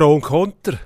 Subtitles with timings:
[0.00, 0.78] Pro und Konter.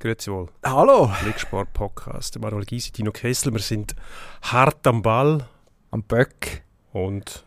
[0.00, 0.48] Grüezi wohl.
[0.64, 1.08] Hallo.
[1.22, 2.36] Blicksport Podcast.
[2.40, 3.52] Manuel Gysi, Dino Kessel.
[3.52, 3.94] Wir sind
[4.42, 5.46] hart am Ball.
[5.92, 6.64] Am Böck.
[6.92, 7.44] Und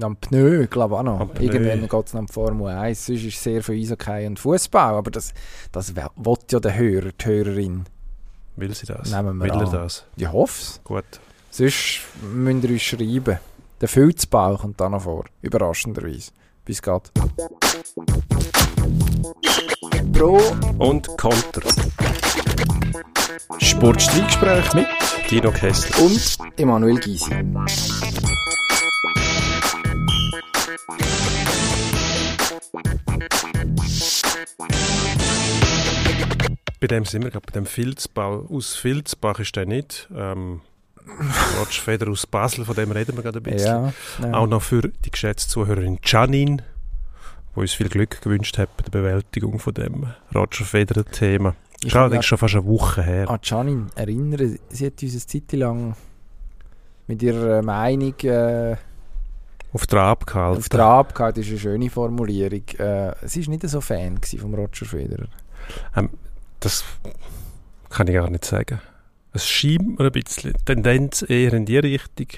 [0.00, 1.38] am Pneu, glaube ich auch noch.
[1.38, 3.04] Irgendwann geht es noch um Formel 1.
[3.04, 4.94] Sonst ist sehr viel Eishockey und Fußball.
[4.94, 5.34] Aber das,
[5.70, 6.06] das will
[6.50, 7.84] ja der Hörer, die Hörerin.
[8.56, 9.10] will sie das?
[9.10, 9.70] Nehmen wir will er an.
[9.70, 10.06] das?
[10.16, 10.80] Ich hoffe es.
[10.82, 11.04] Gut.
[11.50, 13.38] Sonst müsst ihr uns schreiben.
[13.82, 15.26] Der Filzbau kommt da noch vor.
[15.42, 16.32] Überraschenderweise.
[16.64, 17.12] Bis geht.
[20.14, 20.40] Pro
[20.78, 21.62] Und Konter.
[23.58, 24.86] Sportstreitgespräch mit
[25.30, 25.90] Dino Kessel.
[26.04, 27.30] und Emanuel Gysi.
[36.80, 38.46] Bei dem sind wir gerade, bei dem Filzbau.
[38.50, 40.08] Aus Filzbach ist der nicht.
[40.14, 40.60] Ähm,
[41.58, 43.66] Roger Feder aus Basel, von dem reden wir gerade ein bisschen.
[43.66, 43.92] Ja,
[44.22, 44.34] ja.
[44.34, 46.62] Auch noch für die geschätzte Zuhörerin Janine,
[47.54, 51.54] die uns viel Glück gewünscht hat bei der Bewältigung von dem Roger Federer-Thema.
[51.80, 53.28] Ich Ist allerdings schon fast eine Woche her.
[53.28, 54.58] an Janine erinnern.
[54.70, 55.96] Sie hat uns eine Zeit lang
[57.06, 58.76] mit ihrer Meinung äh,
[59.72, 60.58] Auf Trab gehalten.
[60.58, 61.36] auf Trab gehabt.
[61.36, 62.62] Das ist eine schöne Formulierung.
[62.78, 65.26] Äh, sie war nicht so Fan vom Roger Federer.
[66.60, 66.84] Das
[67.90, 68.80] kann ich gar nicht sagen.
[69.32, 72.28] Es scheint mir ein bisschen Tendenz eher in die Richtung,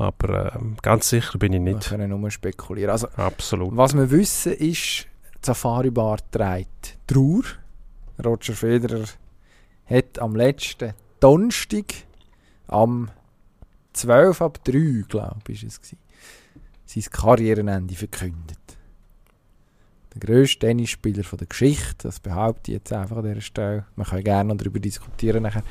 [0.00, 1.88] aber ähm, ganz sicher bin ich Wir nicht.
[1.88, 2.90] können nur spekulieren.
[2.90, 3.76] Also, Absolut.
[3.76, 5.06] was wir wissen ist,
[5.42, 7.42] die Safari Bar trägt Trauer.
[8.24, 9.04] Roger Federer
[9.86, 11.84] hat am letzten Donnerstag
[12.68, 13.10] am
[13.94, 15.98] 12 ab 3, glaube ich, es gewesen,
[16.86, 18.58] sein Karrierenende verkündet.
[20.14, 23.86] Der grösste Tennisspieler von der Geschichte, das behaupte ich jetzt einfach an dieser Stelle.
[23.96, 25.62] Man kann gerne noch darüber diskutieren nachher.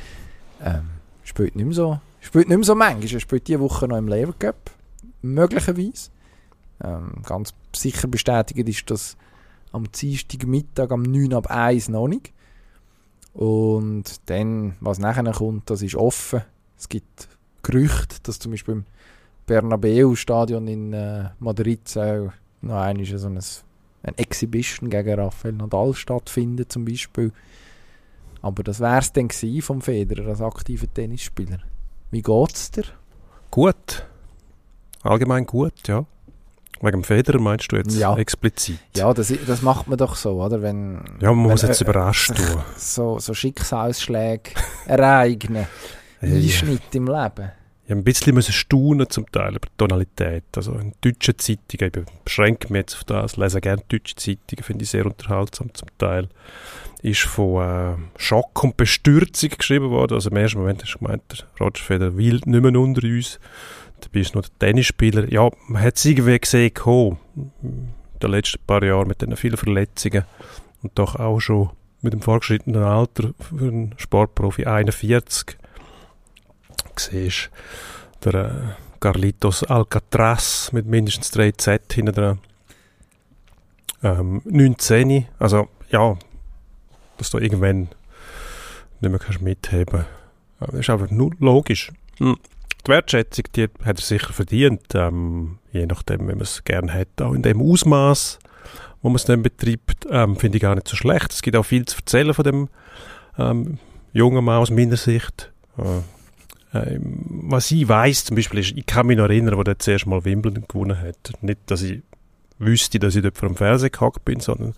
[0.64, 0.90] Ähm,
[1.24, 3.14] spielt nicht mehr so, spielt nicht mehr so manchmal.
[3.14, 4.72] Er spielt diese Woche noch im Lever Cup,
[5.22, 6.09] möglicherweise.
[6.84, 9.17] Ähm, ganz sicher bestätigt ist das
[9.72, 12.31] am Dienstag Mittag am 9 ab 1 noch nicht.
[13.34, 16.42] Und dann, was nachher kommt, das ist offen.
[16.78, 17.28] Es gibt
[17.61, 18.86] Gerüchte, dass zum Beispiel im
[19.45, 23.39] Bernabeu-Stadion in äh, Madrid soll noch einmal so ein,
[24.04, 27.32] ein Exhibition gegen Rafael Nadal stattfinden zum Beispiel.
[28.42, 29.30] Aber das wäre es dann
[29.61, 31.60] vom Federer als aktiver Tennisspieler.
[32.11, 32.83] Wie geht's dir?
[33.52, 34.05] Gut.
[35.03, 36.05] Allgemein gut, ja.
[36.81, 38.15] Wegen dem Federer meinst du jetzt Ja.
[38.17, 38.80] explizit?
[38.95, 40.61] Ja, das, das macht man doch so, oder?
[40.61, 42.64] Wenn, Ja, man wenn, muss jetzt äh, überrascht tun.
[42.77, 44.52] so, so Schicksalsschläge
[44.86, 45.67] ereignen,
[46.20, 47.52] Hey, Einschnitt im Leben.
[47.86, 50.43] Ich habe ein bisschen müssen staunen zum Teil über die Tonalität.
[50.55, 54.83] Also in deutschen Zeitungen, ich beschränke mich jetzt auf das, lese gerne deutsche Zeitungen, finde
[54.83, 56.27] ich sehr unterhaltsam zum Teil,
[57.02, 60.15] ist von äh, Schock und Bestürzung geschrieben worden.
[60.15, 63.39] Also im ersten Moment hast du gemeint, der Roger Federer will nicht mehr unter uns.
[64.02, 65.32] Dabei ist nur der Tennisspieler.
[65.32, 67.17] Ja, man hat es irgendwie gesehen, kommen,
[67.64, 70.26] in den letzten paar Jahren mit den vielen Verletzungen
[70.82, 71.70] und doch auch schon
[72.02, 75.58] mit dem fortgeschrittenen Alter für einen Sportprofi 41
[76.95, 77.49] siehst,
[78.23, 78.52] der äh,
[78.99, 82.39] Carlitos Alcatraz mit mindestens drei Z hinten dran.
[84.04, 86.17] Ähm, 19, also ja,
[87.20, 87.90] dass du irgendwann
[89.02, 90.06] nicht mehr kannst mitheben
[90.60, 90.74] kannst.
[90.74, 91.92] Das ist einfach nur logisch.
[92.18, 92.38] Hm.
[92.86, 97.22] Die Wertschätzung, die hat er sicher verdient, ähm, je nachdem, wenn man es gerne hat,
[97.22, 98.40] auch in dem Ausmaß,
[99.02, 101.32] wo man es dann betreibt, ähm, finde ich gar nicht so schlecht.
[101.32, 102.70] Es gibt auch viel zu erzählen von dem
[103.38, 103.80] ähm,
[104.14, 105.52] jungen Mann aus meiner Sicht.
[105.78, 106.02] Äh,
[106.72, 110.06] ähm, was ich weiß zum Beispiel ist, ich kann mich noch erinnern, wo der zuerst
[110.06, 111.34] mal Wimbledon gewonnen hat.
[111.42, 112.02] Nicht, dass ich
[112.59, 114.73] wüsste, dass ich dort vor dem Fernseher gehockt bin, sondern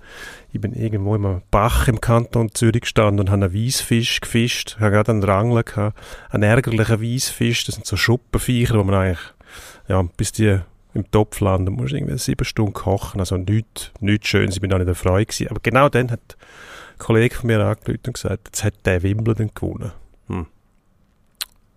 [0.53, 4.75] ich bin irgendwo in einem Bach im Kanton Zürich gestanden und habe einen Weissfisch gefischt.
[4.77, 5.99] Ich habe gerade einen Rangler gehabt,
[6.29, 7.65] einen ärgerlichen Weissfisch.
[7.65, 9.33] Das sind so Schuppenviecher, wo man eigentlich,
[9.87, 10.59] ja, bis die
[10.93, 13.19] im Topf landen, musst irgendwie sieben Stunden kochen.
[13.19, 15.49] Also nichts, nichts Schönes, ich bin auch nicht erfreut gewesen.
[15.49, 19.51] Aber genau dann hat ein Kollege von mir angerufen und gesagt, jetzt hat der Wimbledon
[19.53, 19.91] gewonnen.
[20.27, 20.45] Hm.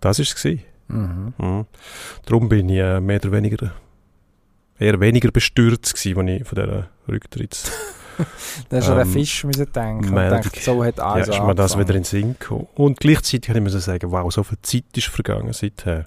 [0.00, 0.44] Das war es.
[0.88, 1.32] Mhm.
[1.38, 1.66] Mhm.
[2.26, 3.72] Darum bin ich äh, mehr oder weniger
[4.78, 7.70] eher weniger bestürzt gewesen, als ich von dieser Rücktritts...
[8.68, 11.32] Da hast du an Ähm, den Fisch müssen denken und gedacht, so hat ja, also
[11.32, 12.68] ist mir das wieder in den Sinn gekommen.
[12.76, 16.06] Und gleichzeitig kann ich mir sagen, wow, so viel Zeit ist vergangen seither.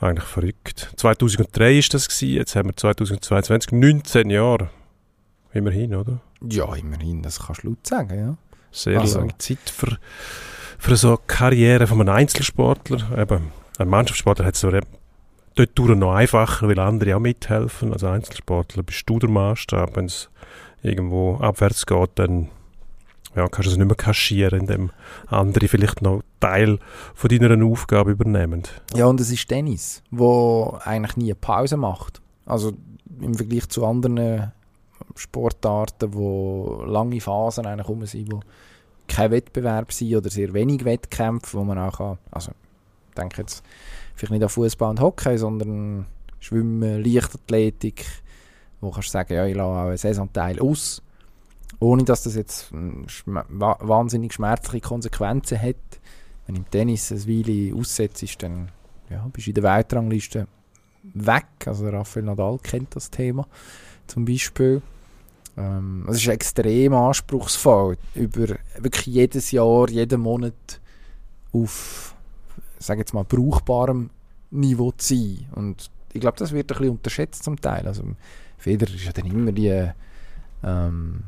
[0.00, 0.92] Eigentlich verrückt.
[0.96, 4.68] 2003 ist das gewesen, jetzt haben wir 2022, 19 Jahre.
[5.54, 6.20] Immerhin, oder?
[6.46, 8.36] Ja, immerhin, das kannst du laut sagen, ja.
[8.70, 9.20] Sehr Also.
[9.20, 9.96] lange Zeit für,
[10.78, 13.16] für so eine Karriere von einem Einzelsportler.
[13.16, 14.68] Eben, ein Mannschaftssportler hat es so
[15.54, 17.92] dort durch noch einfacher, weil andere auch mithelfen.
[17.92, 19.96] Als Einzelsportler bist du der Maßstab.
[19.96, 20.28] Wenn es
[20.82, 22.48] irgendwo abwärts geht, dann
[23.34, 24.90] ja, kannst du es nicht mehr kaschieren, indem
[25.26, 26.78] andere vielleicht noch Teil
[27.14, 28.62] von deiner Aufgabe übernehmen.
[28.94, 32.20] Ja, und es ist Tennis, wo eigentlich nie eine Pause macht.
[32.46, 32.72] Also
[33.20, 34.52] im Vergleich zu anderen
[35.16, 38.40] Sportarten, wo lange Phasen eigentlich rum sind, wo
[39.08, 42.52] kein Wettbewerb sind oder sehr wenig Wettkämpfe, wo man auch kann, also
[43.16, 43.64] denke jetzt
[44.14, 46.06] vielleicht nicht an Fußball und Hockey, sondern
[46.40, 48.04] Schwimmen, Leichtathletik,
[48.80, 51.02] wo kannst du sagen, ja, ich lasse auch einen Saisonteil aus,
[51.80, 52.72] ohne dass das jetzt
[53.06, 55.76] schm wahnsinnig schmerzliche Konsequenzen hat.
[56.46, 58.70] Wenn im Tennis ein Weile aussetzt, dann
[59.08, 60.46] ja, bist du in der Weltrangliste
[61.14, 61.46] weg.
[61.66, 63.46] Also Rafael Nadal kennt das Thema
[64.06, 64.82] zum Beispiel.
[65.56, 70.80] Ähm, es ist extrem anspruchsvoll, über wirklich jedes Jahr, jeden Monat
[71.52, 72.13] auf,
[72.86, 74.10] sage jetzt mal, brauchbarem
[74.50, 75.46] Niveau zu sein.
[75.54, 77.86] Und ich glaube, das wird ein bisschen unterschätzt zum Teil.
[77.86, 78.04] Also
[78.58, 79.90] Federer ist ja dann immer die,
[80.62, 81.24] ähm,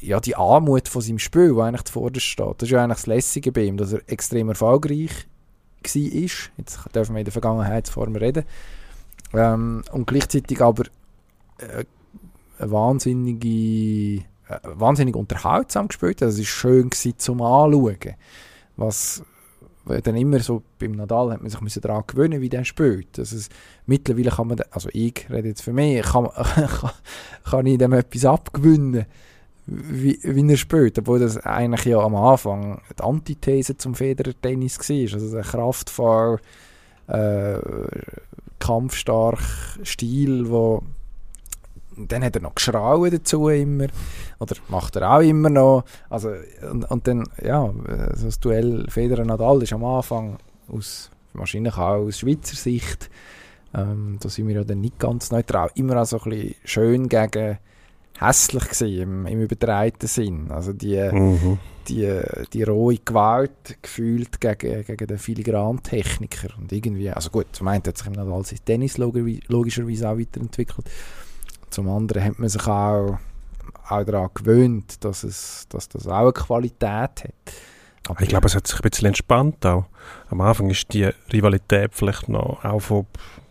[0.00, 2.54] ja, die Anmut von seinem Spiel, die eigentlich zuvorderst steht.
[2.58, 5.26] Das ist ja eigentlich das Lässige bei ihm, dass er extrem erfolgreich
[5.82, 5.92] war.
[5.92, 6.40] Jetzt
[6.94, 8.44] dürfen wir in der Vergangenheitsform reden.
[9.32, 10.84] Ähm, und gleichzeitig aber
[11.58, 11.84] äh,
[12.58, 16.22] eine wahnsinnige, äh, wahnsinnig unterhaltsam gespielt.
[16.22, 18.14] Also es war schön gewesen, zum Anschauen.
[18.76, 19.22] Was
[19.84, 23.18] dann immer so, beim Nadal hat man sich daran gewöhnen, wie der spielt.
[23.18, 23.48] Also es,
[23.86, 26.90] mittlerweile kann man, also ich rede jetzt für mich, kann, kann,
[27.44, 29.06] kann ich dem etwas abgewinnen,
[29.66, 30.98] wie, wie er spielt.
[30.98, 35.14] Obwohl das eigentlich ja am Anfang die Antithese zum Federer-Tennis war.
[35.14, 36.40] Also der kraftvoll,
[37.08, 37.58] äh,
[38.58, 39.40] kampfstark
[39.82, 40.82] Stil, wo
[41.96, 43.86] dann hat er noch geschrauen dazu immer.
[44.38, 45.84] Oder macht er auch immer noch.
[46.08, 46.30] Also,
[46.70, 47.72] und, und dann, ja,
[48.14, 50.38] so das Duell Federer-Nadal ist am Anfang
[50.68, 53.10] aus, wahrscheinlich auch aus Schweizer Sicht,
[53.74, 57.08] ähm, da sind wir ja dann nicht ganz neutral, immer auch so ein bisschen schön
[57.08, 57.58] gegen
[58.18, 60.50] hässlich gewesen, im, im übertreiten Sinn.
[60.50, 61.58] Also die, mhm.
[61.88, 62.20] die,
[62.52, 66.48] die rohe Gewalt gefühlt gegen, gegen den Filigrantechniker.
[66.58, 70.86] Und irgendwie, also gut, zum einen hat sich im Nadal sein Tennis logischerweise auch weiterentwickelt.
[71.70, 73.18] Zum anderen hat man sich auch,
[73.88, 76.84] auch daran gewöhnt, dass, es, dass das auch eine Qualität
[77.24, 77.34] hat.
[78.08, 79.84] Aber ich glaube, es hat sich ein bisschen entspannt auch.
[80.30, 83.06] Am Anfang ist die Rivalität vielleicht noch auch von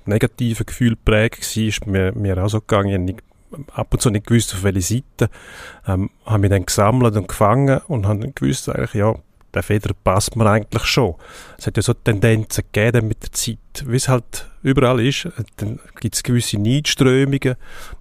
[0.06, 3.08] negativen Gefühlen geprägt gewesen, mir, mir auch so gegangen.
[3.08, 3.18] Ich
[3.74, 5.30] ab und zu nicht gewusst, auf welche Seite.
[5.88, 9.16] Ähm, habe mich dann gesammelt und gefangen und habe dann gewusst, eigentlich, ja,
[9.54, 11.16] der Feder passt mir eigentlich schon.
[11.58, 13.58] Es hat ja so Tendenzen gegeben mit der Zeit.
[13.86, 17.56] Wie es halt überall ist, dann gibt es gewisse Neidströmungen,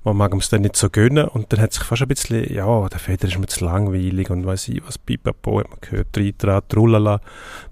[0.05, 2.89] man mag es dann nicht so gönnen und dann hat sich fast ein bisschen, ja,
[2.89, 6.77] der Feder ist mir zu langweilig und weiß ich was, pipapo, hat man gehört, Reitrat,
[6.77, 7.21] Rullala,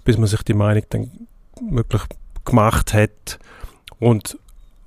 [0.05, 1.11] bis man sich die Meinung dann
[1.69, 2.03] wirklich
[2.45, 3.39] gemacht hat
[3.99, 4.37] und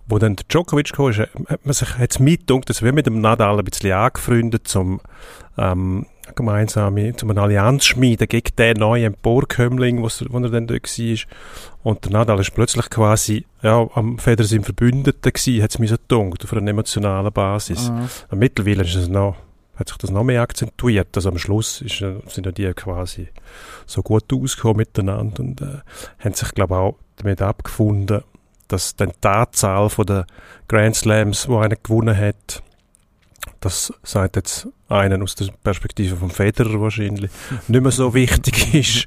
[0.07, 3.59] wo dann der Djokovic kam, hat man sich jetzt mitgedacht, dass wir mit dem Nadal
[3.59, 5.01] ein bisschen angefreundet, zum
[5.57, 11.19] ähm, gemeinsame, zum eine Allianz schmieden gegen den neuen Emporkömmling, wo er dann dort war.
[11.83, 15.89] Und der Nadal ist plötzlich quasi, ja, am Federer sein Verbündeter gewesen, hat es mir
[15.89, 17.91] so gedacht, auf einer emotionalen Basis.
[17.91, 18.39] Mhm.
[18.39, 19.37] Mittlerweile ist es noch,
[19.77, 21.17] hat sich das noch mehr akzentuiert.
[21.17, 23.29] Also am Schluss ist, sind ja die quasi
[23.87, 25.79] so gut ausgekommen miteinander und äh,
[26.19, 28.23] haben sich, glaube ich, auch damit abgefunden,
[28.69, 30.27] dass dann die Anzahl der
[30.69, 32.63] Grand Slams, wo einer gewonnen hat,
[33.61, 37.31] das sagt jetzt einen aus der Perspektive vom Federer wahrscheinlich,
[37.69, 39.07] nicht mehr so wichtig ist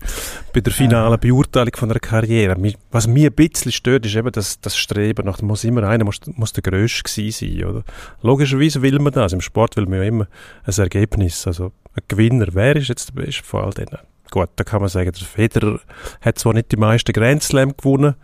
[0.53, 2.55] bei der finalen Beurteilung von einer Karriere.
[2.91, 6.19] Was mir ein bisschen stört, ist eben das, das Streben nach, muss immer einer, muss,
[6.35, 7.83] muss der Grösste gewesen sein, oder?
[8.21, 9.33] Logischerweise will man das.
[9.33, 10.27] Im Sport will man ja immer
[10.65, 11.47] ein Ergebnis.
[11.47, 12.47] Also, ein Gewinner.
[12.51, 13.97] Wer ist jetzt der Beste von all denen?
[14.31, 15.80] Gut, da kann man sagen, der Federer
[16.21, 18.16] hat zwar nicht die meisten Grand Slam gewonnen,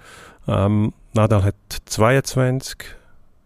[0.47, 2.77] ähm, Nadal hat 22,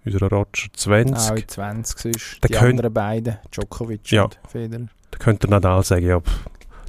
[0.06, 1.32] unser Roger 20.
[1.32, 4.88] Auch 20 ist die könnt, anderen beiden, Djokovic ja, und Federer.
[5.12, 6.46] Da könnte Nadal sagen, ja, pff,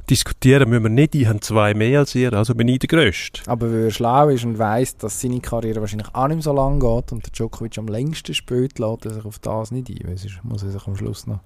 [0.09, 3.41] diskutieren müssen wir nicht, ich habe zwei mehr als ihr, also bin ich der Größte.
[3.47, 6.79] Aber weil er schlau ist und weiss, dass seine Karriere wahrscheinlich auch nicht so lang
[6.79, 10.17] geht und der Djokovic am längsten spielt, lässt er sich auf das nicht ein, weil
[10.17, 11.39] sonst muss er sich am Schluss noch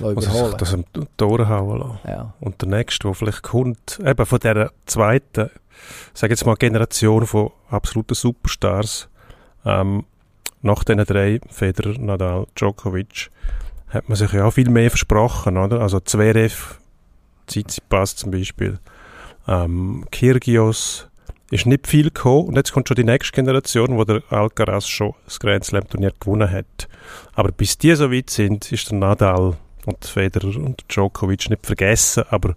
[0.00, 0.84] muss er sich das am
[1.16, 1.98] Tor hauen lassen.
[2.06, 2.34] Ja.
[2.40, 5.50] Und der nächste, der vielleicht kommt, eben von dieser zweiten,
[6.14, 9.08] sage jetzt mal Generation von absoluten Superstars,
[9.64, 10.04] ähm,
[10.62, 13.30] nach diesen drei, Federer, Nadal, Djokovic,
[13.88, 15.80] hat man sich ja auch viel mehr versprochen, oder?
[15.80, 16.78] Also Zverev,
[17.46, 18.78] Tsitsipas zum Beispiel,
[19.46, 21.08] ähm, Kyrgios,
[21.50, 25.14] ist nicht viel gekommen und jetzt kommt schon die nächste Generation, wo der Alcaraz schon
[25.24, 26.88] das Grand Slam Turnier gewonnen hat.
[27.34, 32.24] Aber bis die so weit sind, ist der Nadal und Federer und Djokovic nicht vergessen,
[32.28, 32.54] aber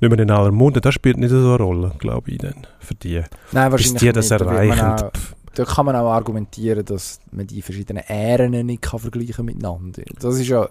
[0.00, 0.80] nicht mehr in aller Munde.
[0.80, 3.22] Das spielt nicht so eine Rolle, glaube ich, dann, für die.
[3.52, 4.40] Nein, wahrscheinlich bis die das nicht.
[4.40, 5.12] erreichen da
[5.54, 10.02] kann man auch argumentieren, dass man die verschiedenen Ähren nicht kann vergleichen miteinander.
[10.20, 10.68] Das ist ja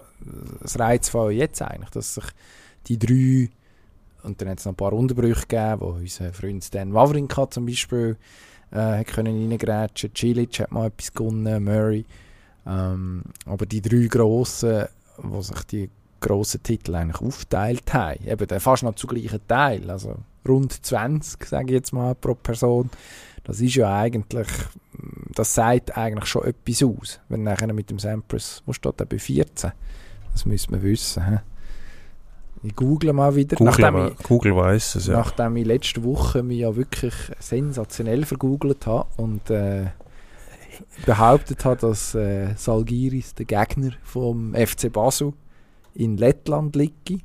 [0.60, 2.24] das Reizvolle jetzt eigentlich, dass sich
[2.86, 3.50] die drei
[4.22, 7.66] und dann hat es noch ein paar Unterbrüche gegeben, wo unser Freund Stan Wawrinka zum
[7.66, 8.16] Beispiel
[8.70, 9.58] äh, hat können
[10.14, 12.04] Cilic hat mal etwas gewonnen, Murray.
[12.66, 14.86] Ähm, aber die drei grossen,
[15.18, 20.16] wo sich die grossen Titel eigentlich aufteilt haben, eben fast noch zu gleichen Teil, also
[20.46, 22.90] rund 20, sage ich jetzt mal, pro Person,
[23.44, 24.48] das ist ja eigentlich,
[25.34, 29.18] das sagt eigentlich schon etwas aus, wenn nachher mit dem Sampras, wo steht der bei
[29.18, 29.72] 14?
[30.32, 31.26] Das müsste man wissen.
[31.26, 31.38] He?
[32.64, 33.56] Ich google mal wieder.
[33.56, 35.18] Google, nachdem aber, Google weiss es, ich, ja.
[35.18, 39.86] nachdem ich letzte Woche mich ja wirklich sensationell vergoogelt habe und äh,
[41.04, 45.32] behauptet habe, dass äh, Salgiris, der Gegner vom FC Basel,
[45.94, 47.18] in Lettland liege.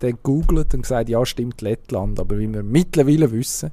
[0.00, 3.70] Dann googelt und gesagt, ja stimmt Lettland, aber wie wir mittlerweile wissen,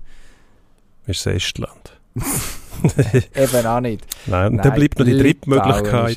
[1.09, 1.99] Ist es Estland.
[3.35, 4.05] eben auch nicht.
[4.25, 6.15] Nein, Nein, dann bleibt noch die dritte Möglichkeit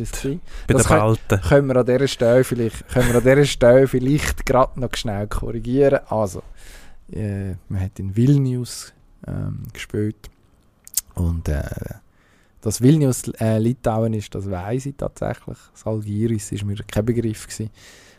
[0.66, 1.40] bei Das den Balten.
[1.40, 5.26] können wir an dieser Stelle vielleicht, können wir an dieser Stelle vielleicht gerade noch schnell
[5.26, 6.00] korrigieren.
[6.08, 6.42] Also,
[7.12, 8.92] äh, man hat in Vilnius
[9.26, 10.30] ähm, gespielt
[11.14, 11.62] und äh,
[12.60, 15.58] dass Vilnius äh, Litauen ist, das weiß ich tatsächlich.
[15.74, 17.70] Salgiris ist mir kein Begriff gewesen.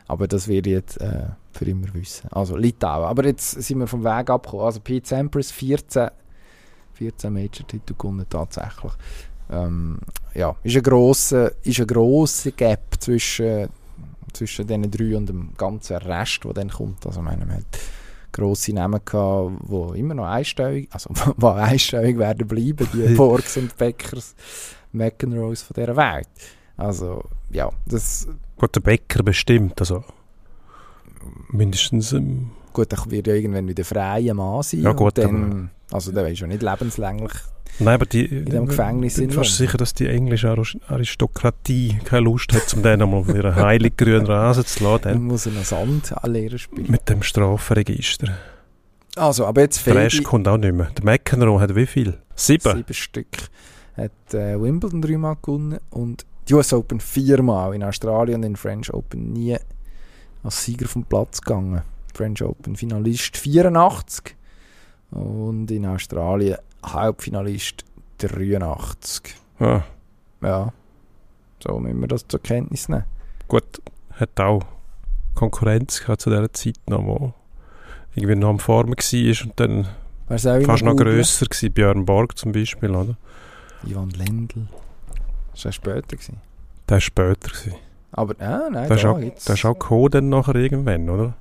[0.06, 2.27] Aber das werde ich jetzt äh, für immer wissen.
[2.30, 3.06] Also Litauen.
[3.06, 4.65] Aber jetzt sind wir vom Weg abgekommen.
[4.65, 6.10] Also Pete Sampras 14,
[6.93, 8.93] 14 Major-Titel gewonnen tatsächlich.
[9.51, 10.00] Ähm,
[10.33, 13.69] ja, ist ein grosser, ist ein grosser Gap zwischen,
[14.31, 17.05] zwischen diesen drei und dem ganzen Rest, der dann kommt.
[17.05, 17.79] Also, meine, man hat
[18.31, 23.77] grosse Namen gehabt, die immer noch einstellig, also die einstellig werden bleiben, die Borgs und
[23.77, 24.35] Beckers,
[24.91, 26.27] McEnroes von dieser Welt.
[26.75, 30.03] Also, ja, das, Gut, der Bäcker bestimmt, also
[31.50, 34.82] mindestens ähm, gut, er wird ja irgendwann wieder freier Mann sein.
[34.82, 37.32] Ja, gut, dann, also der ist ja nicht lebenslänglich.
[37.80, 40.56] Nein, aber die, In dem Gefängnis ich bin in fast sicher, dass die englische
[40.88, 45.24] Aristokratie keine Lust hat, um den einmal auf ihren heiligen grünen Rasen zu lassen, Dann
[45.24, 46.92] muss er noch Sand anlehren spielen.
[46.92, 48.32] mit dem Strafenregister.
[49.15, 50.89] Also, aber jetzt Der fehlt Rest kommt auch nicht mehr.
[50.98, 52.18] Der McEnroe hat wie viel?
[52.36, 52.75] Sieben?
[52.75, 53.27] Sieben Stück.
[53.98, 57.74] Hat äh, Wimbledon dreimal gewonnen und die US Open viermal.
[57.75, 59.56] In Australien und in French Open nie
[60.44, 61.82] als Sieger vom Platz gegangen.
[62.13, 64.36] French Open Finalist 84
[65.12, 67.86] und in Australien Halbfinalist
[68.17, 69.36] 83.
[69.60, 69.82] Ah,
[70.41, 70.74] Ja,
[71.63, 73.05] so müssen wir das zur Kenntnis nehmen.
[73.48, 73.63] gut,
[74.12, 74.63] hat auch
[75.36, 77.34] Konkurrenz gehabt zu dieser Zeit noch, wo
[78.15, 79.88] irgendwie noch am Formen war und dann
[80.27, 81.15] fast noch googlen?
[81.15, 81.70] grösser war.
[81.70, 83.15] Björn Borg zum Beispiel, oder?
[83.86, 84.67] Ivan Lendl.
[85.53, 86.01] Das war später.
[86.15, 86.38] Gewesen.
[86.88, 87.50] Der war später.
[87.50, 87.75] Gewesen.
[88.12, 91.10] Aber, ah, nein, Der ist da auch, gibt's- der ist auch gekommen dann nachher irgendwann,
[91.10, 91.34] oder?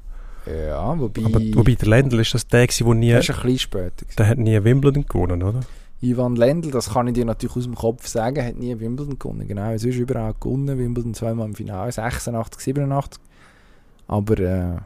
[0.46, 1.24] Ja, wobei...
[1.24, 4.06] Aber, wobei der Ländl ist das der, gewesen, der nie, der ist ein bisschen später.
[4.18, 5.60] der hat nie Wimbledon gewonnen, oder?
[6.02, 9.46] Ivan Lendl, das kann ich dir natürlich aus dem Kopf sagen, hat nie Wimbledon gewonnen.
[9.46, 10.76] Genau, es ist überall gewonnen.
[10.76, 13.22] Wimbledon zweimal im Finale, 86, 87.
[14.08, 14.76] Aber äh,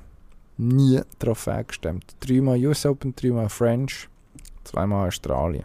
[0.58, 2.04] nie Trophäe gestemmt.
[2.20, 4.08] Dreimal US Open, dreimal French,
[4.64, 5.64] zweimal Australien.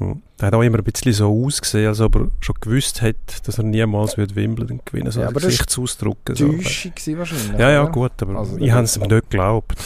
[0.00, 3.58] Der hat auch immer ein bisschen so ausgesehen, als ob er schon gewusst hätte, dass
[3.58, 5.12] er niemals wird Wimbledon gewinnen würde.
[5.12, 6.18] So Ja, aber das Gesichtsausdruck.
[6.32, 6.52] So.
[6.52, 7.58] Täuschung gewesen wahrscheinlich.
[7.60, 7.92] Ja, ja, oder?
[7.92, 9.74] gut, aber Also, ich habe es ihm nicht geglaubt.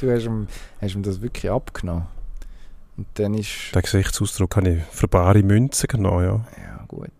[0.00, 0.46] Du hast ihm,
[0.80, 2.06] hast ihm das wirklich abgenommen.
[2.96, 3.74] Und dann ist...
[3.74, 6.46] Den Gesichtsausdruck habe ich für bare Münzen genommen, ja.
[6.62, 7.10] Ja gut,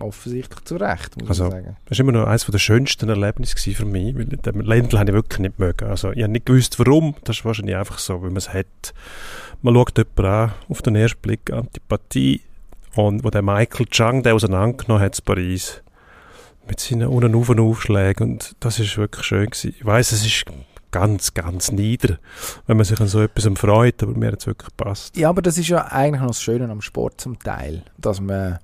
[0.00, 1.76] offensichtlich zu Recht, muss Also, ich sagen.
[1.86, 5.14] Das war immer noch eines der schönsten Erlebnisse für mich, weil den Ländl habe ich
[5.14, 5.88] wirklich nicht mögen.
[5.88, 7.14] Also ich habe nicht gewusst, warum.
[7.24, 8.94] Das ist wahrscheinlich einfach so, weil man es hat.
[9.62, 12.42] Man schaut jemanden an, auf den ersten Blick Antipathie
[12.94, 15.82] und wo der Michael Chang den auseinandergenommen hat in Paris
[16.68, 19.74] mit seinen Un- und Auf- und Aufschlägen und das ist wirklich schön gewesen.
[19.78, 20.44] Ich weiss, es ist
[20.90, 22.18] ganz, ganz nieder,
[22.66, 25.16] wenn man sich an so etwas freut, aber mir hat es wirklich gepasst.
[25.16, 28.58] Ja, aber das ist ja eigentlich noch das Schöne am Sport zum Teil, dass man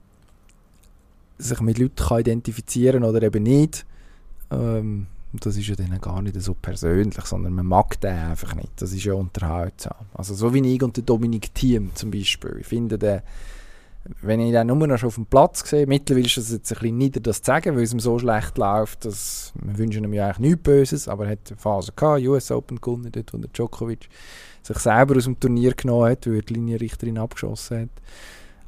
[1.39, 3.85] sich mit Leuten kann identifizieren oder eben nicht.
[4.51, 8.55] Ähm, und das ist ja dann gar nicht so persönlich, sondern man mag den einfach
[8.55, 8.71] nicht.
[8.77, 9.97] Das ist ja unterhaltsam.
[10.13, 12.59] Also so wie ich und der Dominik Thiem zum Beispiel.
[12.61, 13.23] Ich finde den,
[14.21, 16.79] wenn ich den nur noch schon auf dem Platz sehe, mittlerweile ist es jetzt ein
[16.81, 20.13] bisschen nieder, das zu sagen, weil es ihm so schlecht läuft, dass wir wünschen ihm
[20.13, 23.39] ja eigentlich nichts Böses, aber er hat eine Phase gehabt, US Open gewonnen, dort, wo
[23.39, 24.09] der Djokovic
[24.63, 27.91] sich selber aus dem Turnier genommen hat, weil er die Linienrichterin abgeschossen hat.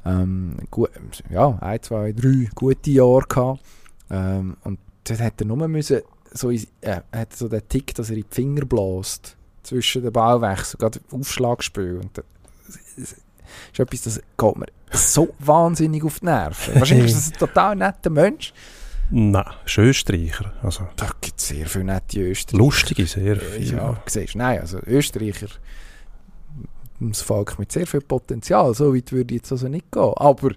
[0.05, 0.89] Ähm, gut,
[1.29, 3.61] ja, ein, zwei, drei gute Jahre gehabt.
[4.09, 6.01] Ähm, und dort hat er nur müssen,
[6.37, 10.11] so, in- äh, hat so den Tick, dass er in die Finger bläst zwischen den
[10.13, 11.97] Ballwechsel, gerade Aufschlagspiel.
[12.03, 12.25] Und das
[12.97, 13.15] ist
[13.79, 16.75] etwas, das geht mir so wahnsinnig auf die Nerven.
[16.75, 18.53] Wahrscheinlich ist das ein total netter Mensch.
[19.11, 20.51] Nein, ist Österreicher.
[20.63, 22.57] Also Da gibt es sehr viele nette Österreicher.
[22.63, 23.73] lustige, sehr viel.
[23.73, 25.47] Ja, siehst nein, also Österreicher,
[26.99, 30.13] das Volk mit sehr viel Potenzial, so weit würde ich jetzt also nicht gehen.
[30.15, 30.51] Aber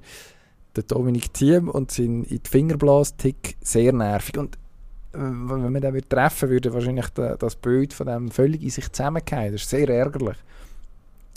[0.77, 4.39] der Dominik Thiem und sein in die Fingerblastick sehr nervig.
[4.39, 4.57] Und
[5.19, 8.91] wenn man den würde treffen würde, wahrscheinlich da, das Bild von dem völlig in sich
[8.91, 9.53] zusammenfallen.
[9.53, 10.37] Das ist sehr ärgerlich.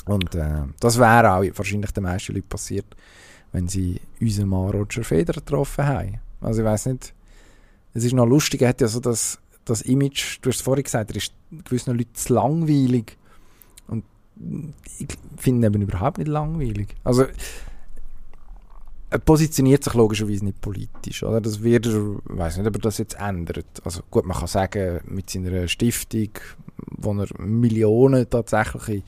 [0.05, 2.85] Und äh, das wäre auch wahrscheinlich den meisten Leuten passiert,
[3.51, 6.19] wenn sie unseren Mann Roger Federer getroffen haben.
[6.41, 7.13] Also ich weiß nicht,
[7.93, 10.83] es ist noch lustig, er hat ja so das, das Image, du hast es vorhin
[10.83, 11.33] gesagt, er ist
[11.65, 13.17] gewissen Leuten zu langweilig.
[13.87, 14.05] Und
[14.97, 15.07] ich
[15.37, 16.95] finde ihn eben überhaupt nicht langweilig.
[17.03, 17.25] Also
[19.11, 21.41] er positioniert sich logischerweise nicht politisch, oder?
[21.41, 23.65] Das wird er, ich weiß nicht, ob er das jetzt ändert.
[23.83, 26.29] Also gut, man kann sagen, mit seiner Stiftung,
[26.77, 29.03] wo er Millionen tatsächlich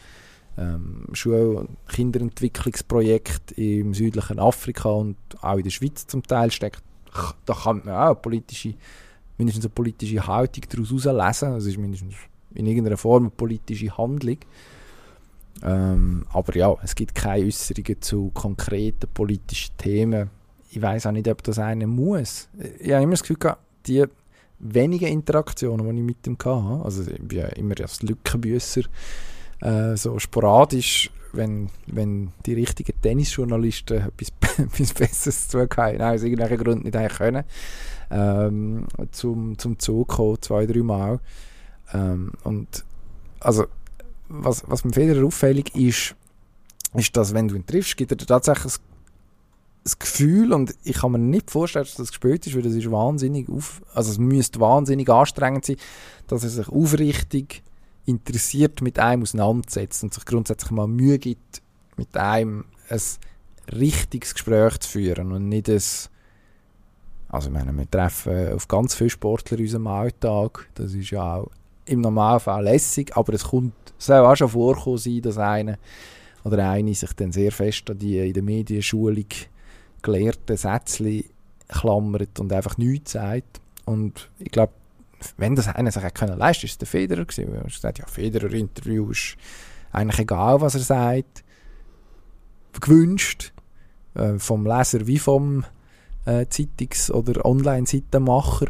[0.57, 6.83] ähm, Schul- und Kinderentwicklungsprojekte im südlichen Afrika und auch in der Schweiz zum Teil steckt,
[7.45, 8.73] da kann man auch politische,
[9.37, 11.55] mindestens eine politische Haltung daraus herauslesen.
[11.55, 12.15] Das ist mindestens
[12.53, 14.37] in irgendeiner Form eine politische Handlung.
[15.61, 20.29] Ähm, aber ja, es gibt keine Äußerungen zu konkreten politischen Themen.
[20.71, 22.49] Ich weiß auch nicht, ob das einer muss.
[22.79, 24.05] Ich habe immer das Gefühl gehabt, die
[24.59, 28.83] wenigen Interaktionen, die ich mit ihm hatte, also ich bin ja immer als Lückenbüsser,
[29.61, 36.23] äh, so sporadisch, wenn, wenn die richtigen Tennisjournalisten etwas, etwas Besseres zu tun haben, aus
[36.23, 37.43] irgendwelchen Gründen nicht können,
[38.11, 41.19] ähm, zum, zum Zug kommen, zwei, drei Mal.
[41.93, 42.85] Ähm, und
[43.39, 43.65] also
[44.29, 46.15] was, was mir Federer auffällig ist,
[46.93, 48.73] ist, dass wenn du ihn triffst, gibt er tatsächlich
[49.83, 52.89] das Gefühl, und ich kann mir nicht vorstellen, dass das gespielt ist, weil das ist
[52.89, 55.75] wahnsinnig auf, also es müsste wahnsinnig anstrengend sein,
[56.27, 57.63] dass er sich aufrichtig
[58.05, 61.61] interessiert mit einem auseinandersetzt und sich grundsätzlich mal Mühe gibt,
[61.97, 62.99] mit einem ein
[63.71, 65.81] richtiges Gespräch zu führen und nicht ein
[67.29, 71.37] also ich meine, wir treffen auf ganz viele Sportler in unserem Alltag, das ist ja
[71.37, 71.49] auch
[71.85, 75.77] im Normalfall lässig, aber es kommt, soll auch schon vorkommen sein, dass einer
[76.43, 79.27] oder eine sich dann sehr fest an die in der Medienschulung
[80.01, 81.23] gelehrten Sätzchen
[81.67, 83.61] klammert und einfach nichts sagt.
[83.85, 84.73] Und ich glaube,
[85.37, 87.57] wenn das einer sich können leisten, ist es der Federer gewesen.
[87.57, 89.37] Hat gesagt, ja, Federer-Interview ist
[89.91, 91.43] eigentlich egal, was er sagt.
[92.81, 93.53] Gewünscht.
[94.15, 95.65] Äh, vom Leser wie vom
[96.25, 98.67] äh, Zeitungs- oder Online-Seitenmacher.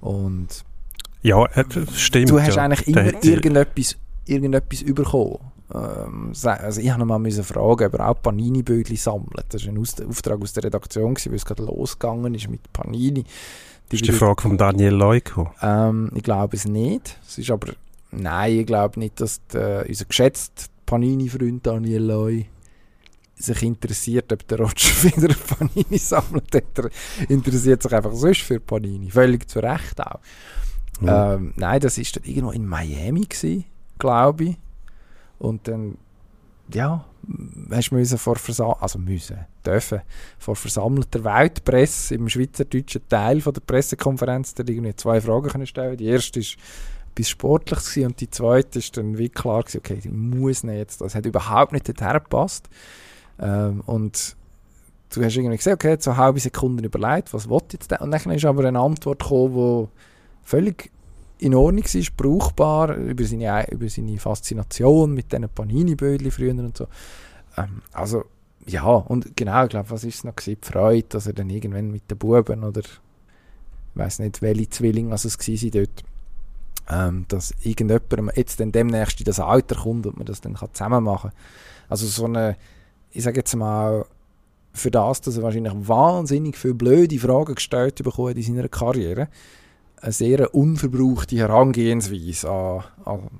[0.00, 0.64] Und
[1.24, 2.30] ja, das stimmt.
[2.30, 2.64] Du hast ja.
[2.64, 5.38] eigentlich immer irgendetwas, irgendetwas bekommen.
[5.72, 9.46] Ähm, also ich habe mal fragen, ob er auch Panini-Bödli sammelt.
[9.48, 13.24] Das war ein Auftrag aus der Redaktion, weil es gerade losgegangen ist mit Panini.
[13.90, 15.50] Die ist die Frage von Daniel gekommen?
[15.62, 17.18] Ähm, ich glaube es nicht.
[17.26, 17.72] Es ist aber,
[18.10, 22.46] nein, ich glaube nicht, dass der, unser geschätzter Panini-Freund Daniel Loy
[23.36, 24.72] sich interessiert, ob der Roger
[25.16, 26.54] wieder Panini sammelt.
[26.54, 26.90] Er
[27.30, 29.10] interessiert sich einfach sonst für Panini.
[29.10, 30.20] Völlig zu Recht auch.
[31.00, 31.08] Mhm.
[31.08, 33.26] Ähm, nein, das war irgendwo in Miami,
[33.98, 34.56] glaube ich.
[35.38, 35.98] Und dann,
[36.72, 37.04] ja,
[37.70, 40.00] hast du vor Versam also müssen, dürfen,
[40.38, 45.96] vor versammelter Weltpresse im schweizerdeutschen Teil von der Pressekonferenz dann irgendwie zwei Fragen können stellen.
[45.96, 46.56] Die erste ist
[47.12, 50.76] etwas Sportliches gewesen, und die zweite ist dann wie klar gewesen, okay, ich muss nicht
[50.76, 52.68] jetzt, das hat überhaupt nicht dorthin gepasst.
[53.38, 54.36] Ähm, und
[55.10, 58.00] du hast irgendwie gesehen, okay, so halbe Sekunde überlegt, was wollte jetzt der?
[58.00, 60.13] Und dann ist aber eine Antwort gekommen, die
[60.44, 60.90] völlig
[61.38, 66.86] in Ordnung war, brauchbar, über seine, über seine Faszination mit diesen Panini-Bödli früher und so.
[67.56, 68.24] Ähm, also,
[68.66, 70.58] ja, und genau, ich glaube, was ist es noch gewesen?
[70.62, 73.00] Die Freude, dass er dann irgendwann mit den Buben oder ich
[73.94, 76.04] weiß nicht, welche Zwillinge also es waren dort,
[76.90, 81.04] ähm, dass irgendjemand jetzt dann demnächst in das Alter kommt und man das dann zusammen
[81.04, 81.40] machen kann.
[81.88, 82.56] Also so eine,
[83.10, 84.04] ich sage jetzt mal,
[84.72, 89.28] für das, dass er wahrscheinlich wahnsinnig viele blöde Fragen gestellt bekommen in seiner Karriere,
[90.04, 93.30] eine sehr unverbrauchte Herangehensweise an, an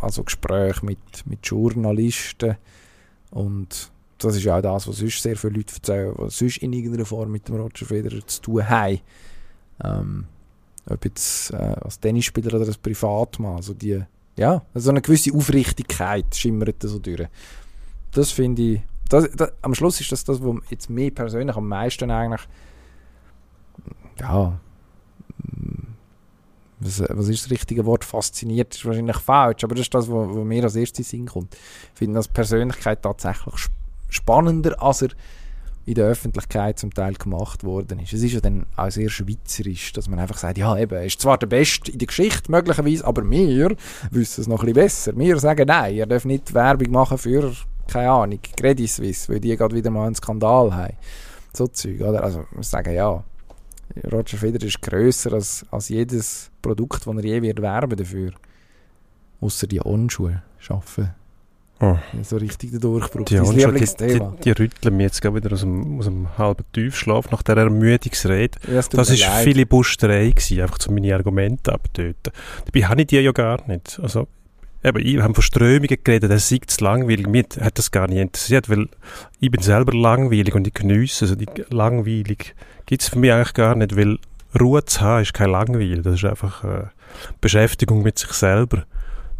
[0.00, 2.56] also Gespräche mit, mit Journalisten
[3.30, 7.06] und das ist auch das, was sonst sehr viele Leute erzählen, was sonst in irgendeiner
[7.06, 9.00] Form mit dem Roger Federer zu tun haben.
[9.82, 10.26] Ähm,
[10.86, 14.02] ob jetzt äh, als Tennisspieler oder als Privatmann, also die,
[14.36, 17.26] ja, also eine gewisse Aufrichtigkeit schimmert so durch.
[18.12, 21.66] Das finde ich, das, das, am Schluss ist das das, was jetzt mir persönlich am
[21.66, 22.46] meisten eigentlich,
[24.20, 24.60] ja,
[26.80, 28.04] was, was ist das richtige Wort?
[28.04, 31.54] Fasziniert ist wahrscheinlich falsch, aber das ist das, was, mir als erstes Sinn kommt.
[31.54, 33.54] Ich finde als Persönlichkeit tatsächlich
[34.08, 35.10] spannender, als er
[35.86, 38.12] in der Öffentlichkeit zum Teil gemacht worden ist.
[38.12, 41.20] Es ist ja dann auch sehr schweizerisch, dass man einfach sagt, ja eben, er ist
[41.20, 43.76] zwar der Beste in der Geschichte möglicherweise, aber wir
[44.10, 45.16] wissen es noch ein bisschen besser.
[45.16, 47.52] Wir sagen nein, er darf nicht Werbung machen für,
[47.86, 50.96] keine Ahnung, Credit Suisse, weil die gerade wieder mal einen Skandal haben.
[51.52, 52.24] So Zeug, oder?
[52.24, 53.22] Also, wir sagen ja,
[54.12, 58.32] Roger Federer ist grösser als, als jedes Produkt, das er je wird werben dafür.
[59.40, 61.14] Außer die Onschuhe schaffen.
[61.80, 61.96] Oh.
[62.22, 63.24] So richtig der Durchbruch.
[63.26, 67.30] Die, Onschuhe, die, die, die, rütteln mich jetzt wieder aus dem, aus dem halben Tiefschlaf
[67.30, 68.58] nach dieser Ermüdungsrede.
[68.68, 69.04] Ja, das war
[69.42, 72.32] Filibusterei, gewesen, einfach zu meine Argumente abtöten.
[72.64, 73.98] Dabei habe ich die ja gar nicht.
[74.00, 74.28] Also,
[74.84, 77.26] eben, ich habe von Strömungen geredet, das sei zu langweilig.
[77.26, 78.88] Mir hat das gar nicht interessiert, weil
[79.40, 81.36] ich bin selber langweilig und ich geniesse, also
[81.70, 82.54] langweilig
[82.86, 84.18] gibt es für mich eigentlich gar nicht, weil
[84.58, 86.84] Ruhe zu haben ist kein Langweil, das ist einfach äh,
[87.40, 88.84] Beschäftigung mit sich selber.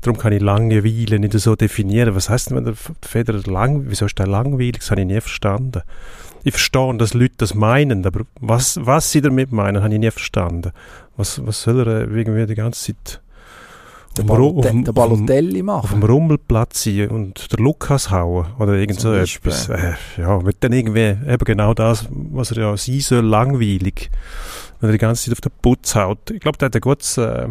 [0.00, 2.14] Darum kann ich Langeweile nicht so definieren.
[2.14, 4.80] Was heißt denn, wenn der Federer lang, wieso ist der langweilig?
[4.80, 5.82] Das habe ich nie verstanden.
[6.42, 10.10] Ich verstehe, dass Leute das meinen, aber was, was sie damit meinen, habe ich nie
[10.10, 10.72] verstanden.
[11.16, 13.22] Was, was soll er äh, irgendwie die ganze Zeit
[14.16, 16.02] Der, auf dem auf dem- der auf dem- machen.
[16.02, 19.68] Rummelplatz sein und der Lukas hauen oder irgend so etwas.
[19.68, 24.10] Äh, ja, wird dann irgendwie eben genau das, was er ja sein soll, langweilig.
[24.80, 26.30] Wenn er die ganze Zeit auf den Putz haut.
[26.30, 27.48] Ich glaube, der hat ein gutes, äh,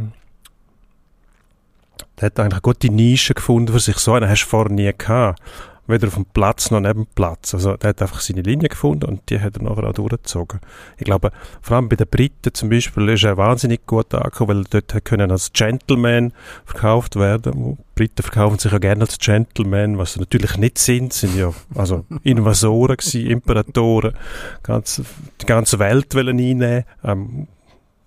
[2.19, 3.97] der hat eigentlich eine gute Nische gefunden für sich.
[3.97, 5.41] So einen hast du vorher nie gehabt.
[5.85, 7.53] Weder auf dem Platz noch neben dem Platz.
[7.53, 10.61] Also der hat einfach seine Linie gefunden und die hat er nachher auch durchgezogen.
[10.97, 14.81] Ich glaube, vor allem bei den Briten zum Beispiel ist er wahnsinnig gut angekommen, weil
[14.81, 16.31] dort können als Gentleman
[16.65, 17.77] verkauft werden.
[17.77, 21.51] Die Briten verkaufen sich ja gerne als Gentleman, was sie natürlich nicht sind, sind ja
[21.75, 24.13] also Invasoren gewesen, Imperatoren,
[24.63, 25.01] ganz,
[25.41, 27.47] die ganze Welt wollen einnehmen, ähm,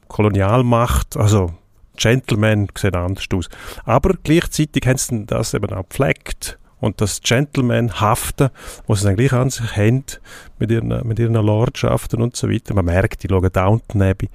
[0.09, 1.53] Kolonialmacht, also
[1.97, 3.49] Gentleman sehen anders aus.
[3.85, 6.59] Aber gleichzeitig haben sie das eben auch gepflegt.
[6.81, 8.51] Und das Gentleman-Haften,
[8.87, 10.05] was sie dann gleich an sich haben,
[10.59, 12.75] mit ihren, mit ihren Lordschaften und so weiter.
[12.75, 14.29] Man merkt, die schauen Downton Abbey.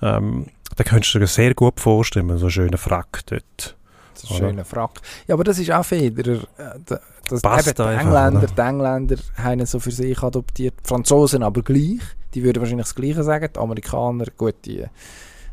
[0.00, 3.76] Ähm, da könntest du dir sehr gut vorstellen, so einen schönen Frack dort.
[4.14, 5.00] Das ist ein schöner Frack.
[5.26, 6.42] Ja, aber das ist auch Federer.
[6.56, 10.74] Äh, da- Das, Passt eben, die, Engländer, die Engländer haben so für sich adoptiert.
[10.82, 12.00] Die Franzosen aber gleich.
[12.34, 13.48] Die würden wahrscheinlich das Gleiche sagen.
[13.54, 14.82] Die Amerikaner, gut, die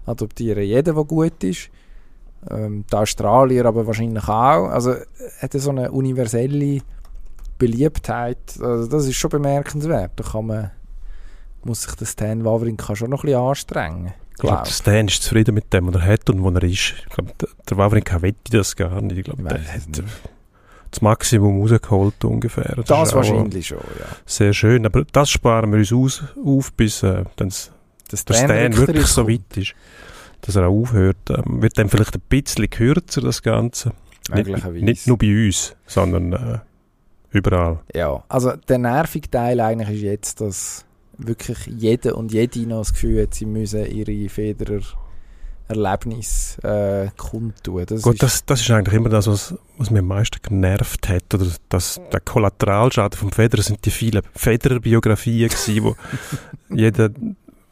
[0.05, 1.69] adoptieren jeden, der gut ist.
[2.49, 4.69] Ähm, die Australier aber wahrscheinlich auch.
[4.69, 4.95] Also
[5.39, 6.81] hat so eine universelle
[7.57, 8.59] Beliebtheit.
[8.61, 10.11] Also das ist schon bemerkenswert.
[10.15, 10.71] Da kann man,
[11.63, 14.13] muss sich der Stan Wawrinka schon noch ein bisschen anstrengen.
[14.31, 14.63] Ich glaube, Glaub.
[14.65, 16.93] der Stan ist zufrieden mit dem, was er hat und wo er ist.
[16.97, 19.17] Ich glaube, der, Wawrinka wette das gar nicht.
[19.17, 20.03] Ich glaube, der hat nicht.
[20.91, 22.75] das Maximum rausgeholt ungefähr.
[22.75, 24.05] Das auch wahrscheinlich schon, ja.
[24.25, 28.49] Sehr schön, aber das sparen wir uns aus, auf, bis äh, dann Das der Stan
[28.49, 29.73] Stan wirklich so weit ist,
[30.45, 31.29] dass er auch aufhört.
[31.29, 33.93] Ähm, wird dann vielleicht ein bisschen kürzer, das Ganze.
[34.33, 36.59] Nicht, nicht nur bei uns, sondern äh,
[37.31, 37.79] überall.
[37.93, 40.85] Ja, also der nervige Teil eigentlich ist jetzt, dass
[41.17, 44.81] wirklich jeder und jede noch das Gefühl hat, sie müssen ihre Federer
[45.67, 47.85] Erlebnis äh, kundtun.
[47.87, 51.09] Das Gut, ist, das, das ist eigentlich immer das, was, was mich am meisten genervt
[51.09, 51.33] hat.
[51.33, 55.95] Oder das, der Kollateralschaden vom Federer sind die vielen Federer-Biografien gewesen, wo
[56.75, 57.09] jeder,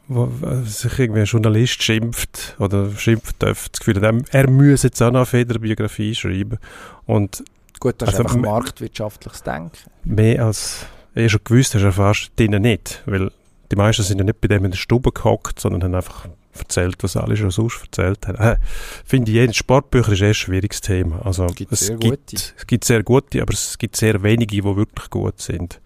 [0.08, 4.88] wo äh, sich irgendwie ein Journalist schimpft oder schimpft darf, das Gefühl hat, er, müsse
[4.88, 6.58] jetzt auch noch eine Federer-Biografie schreiben.
[7.06, 7.42] Und
[7.80, 9.72] gut, das ist also einfach me- marktwirtschaftliches Denken.
[10.04, 13.02] mehr als eh schon gewusst hast, erfährst du denen nicht.
[13.06, 13.30] Weil
[13.72, 16.96] die meisten sind ja nicht bei dem in der Stube gehockt, sondern haben einfach erzählt,
[17.02, 18.36] was alle schon sonst erzählt haben.
[18.38, 18.56] Äh,
[19.04, 21.24] Finde ich, jedes Sportbücher ist eh ein schwieriges Thema.
[21.24, 22.36] Also, Es gibt es, sehr gibt, gute.
[22.56, 25.80] es gibt sehr gute, aber es gibt sehr wenige, die wirklich gut sind.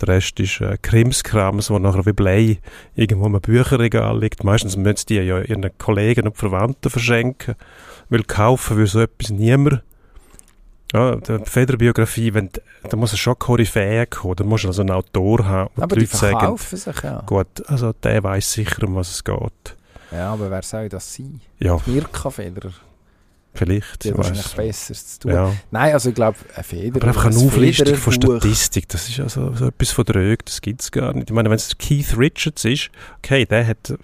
[0.00, 2.58] Der Rest ist äh, Krimskrams, wo nachher wie Blei
[2.94, 4.44] irgendwo im Bücherregal liegt.
[4.44, 7.56] Meistens müssen die ja ihren Kollegen und Verwandten verschenken,
[8.08, 9.82] weil kaufen will so etwas niemand.
[10.92, 12.48] Ja, die Federbiografie, wenn,
[12.88, 16.02] da muss es schon Koryphäe kommen, da muss also einen Autor haben, wo Aber die
[16.02, 17.22] Leute sagen, verkaufen sich ja.
[17.26, 19.76] gut, also der weiß sicher, um was es geht.
[20.10, 21.42] Ja, aber wer soll das sein?
[21.58, 22.72] Ja, Mirka Federer.
[23.54, 24.04] Vielleicht.
[24.04, 24.54] Die hat wahrscheinlich.
[24.54, 25.32] Besseres zu tun.
[25.32, 25.52] Ja.
[25.70, 26.96] Nein, also ich glaube, ein Federer.
[26.96, 28.12] Aber einfach eine ein Auflistung von.
[28.12, 31.30] Statistik, das ist also so etwas von drög, das gibt es gar nicht.
[31.30, 33.98] Ich meine, wenn es Keith Richards ist, okay, der hat eine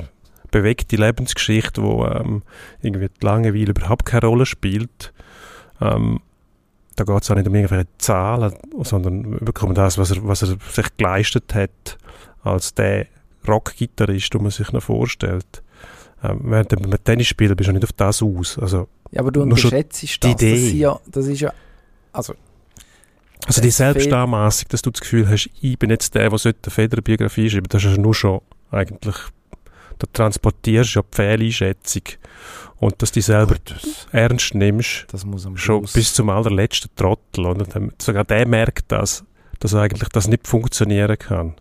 [0.50, 2.42] bewegte Lebensgeschichte, wo ähm,
[2.82, 5.12] irgendwie die Langeweile überhaupt keine Rolle spielt.
[5.80, 6.20] Ähm,
[6.96, 10.56] da geht es auch nicht um irgendwelche Zahlen, sondern um das, was er, was er
[10.70, 11.98] sich geleistet hat
[12.42, 13.06] als der
[13.48, 15.62] Rockgitarrist, den man sich noch vorstellt.
[16.22, 18.58] Ähm, während du beim Tennisspielen bist du nicht auf das aus.
[18.58, 20.18] Also, Ja, aber du unterschätzt die das.
[20.18, 20.68] Das, Idee.
[20.68, 21.52] sind ja, das ist ja.
[22.12, 22.34] Also,
[23.46, 27.48] Also die Selbstanmaßung, dass du das Gefühl hast, ich bin jetzt der, der eine Federbiografie
[27.48, 28.40] schreiben, das ist ja nur schon
[28.72, 29.14] eigentlich,
[29.98, 32.02] da transportierst du ja die Fehleinschätzung
[32.80, 35.92] und dass du dich selber das, ernst nimmst, das schon Schluss.
[35.92, 37.46] bis zum allerletzten Trottel.
[37.46, 39.24] Und dann, sogar der merkt das,
[39.60, 41.54] dass eigentlich das nicht funktionieren kann.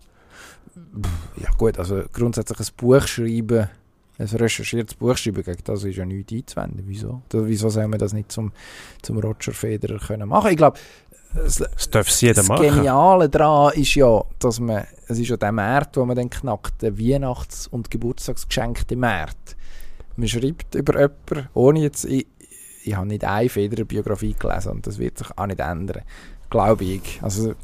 [1.40, 3.70] Ja gut, also grundsätzlich ein Buch schreiben,
[4.18, 6.84] ein recherchiertes Buch schreiben, gegen das ist ja nichts einzuwenden.
[6.86, 7.22] Wieso?
[7.32, 8.52] Wieso soll man das nicht zum,
[9.02, 10.52] zum Roger Federer können machen?
[10.52, 10.78] Ich glaube,
[11.34, 11.64] das,
[12.38, 12.76] Das das.
[12.76, 16.82] Geniale daran ist ja, dass man, es ist ja der Markt, wo man dann knackt,
[16.82, 19.56] der Weihnachts- und Geburtstagsgeschenkte Markt.
[20.16, 22.28] Man schreibt über jemanden, ohne jetzt, ich,
[22.84, 26.04] ich habe nicht eine Federer-Biografie gelesen und das wird sich auch nicht ändern,
[26.52, 27.20] glaube ich.
[27.24, 27.56] Also,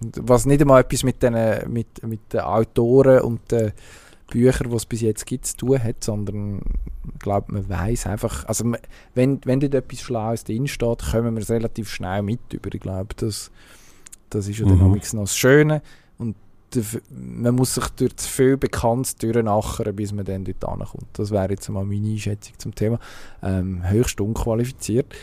[0.00, 1.34] was nicht einmal etwas mit den,
[1.72, 3.72] mit, mit den Autoren und den
[4.26, 6.60] Büchern, die es bis jetzt gibt, zu tun hat, sondern
[7.12, 8.80] ich glaube, man weiß einfach, also man,
[9.14, 12.72] wenn, wenn dort etwas Schlaues drin steht, kommen wir es relativ schnell mit über.
[12.72, 13.50] Ich glaube, das,
[14.30, 14.78] das ist ja mhm.
[14.78, 15.82] dann noch das Schöne
[16.18, 16.36] und
[17.10, 21.06] man muss sich durch zu viel Bekanntes durchnachern, bis man dann dort ankommt.
[21.12, 22.98] Das wäre jetzt mal meine Einschätzung zum Thema.
[23.42, 25.14] Ähm, höchst unqualifiziert.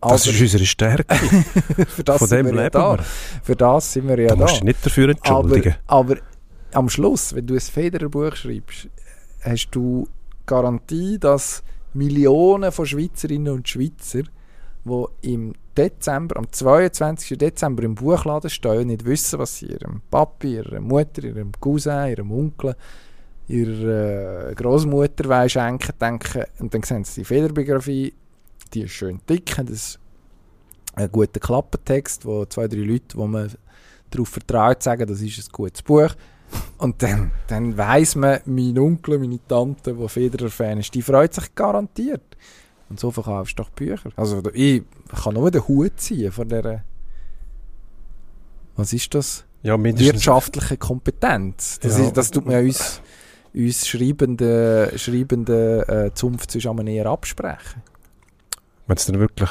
[0.00, 1.14] Das ist unsere Stärke.
[1.88, 2.96] für das Von dem sind wir ja da.
[2.96, 3.04] Wir.
[3.42, 4.34] Für das sind wir ja da.
[4.34, 5.74] Du musst dich nicht dafür entschuldigen.
[5.86, 6.20] Aber, aber
[6.72, 8.88] am Schluss, wenn du ein Federerbuch schreibst,
[9.42, 10.06] hast du
[10.46, 11.62] Garantie, dass
[11.94, 14.22] Millionen von Schweizerinnen und Schweizer,
[14.84, 17.38] die im Dezember, am 22.
[17.38, 22.32] Dezember im Buchladen stehen, nicht wissen, was sie ihrem Papi, ihrer Mutter, ihrem Cousin, ihrem
[22.32, 22.76] Onkel,
[23.48, 28.14] ihrer äh, Großmutter schenken, denken, und dann sehen sie die Federbiografie
[28.72, 29.68] die ist schön dick, hat
[30.94, 33.50] einen guten Klappentext, wo zwei, drei Leute, wo man
[34.10, 36.10] darauf vertraut, sagen, das ist ein gutes Buch.
[36.78, 41.54] Und dann, dann weiss man, mein Onkel, meine Tante, die Federer-Fan ist, die freut sich
[41.54, 42.36] garantiert.
[42.88, 44.10] Und so verkaufst du doch Bücher.
[44.16, 44.82] Also ich
[45.22, 46.82] kann nur den Hut ziehen von dieser...
[48.76, 49.44] Was ist das?
[49.62, 51.78] Ja, Wirtschaftliche Kompetenz.
[51.80, 52.06] Das, ja.
[52.06, 53.02] ist, das tut man uns,
[53.54, 57.82] uns schreibenden, schreibenden äh, Zunft zwischen eher absprechen
[58.90, 59.50] wenn es dann wirklich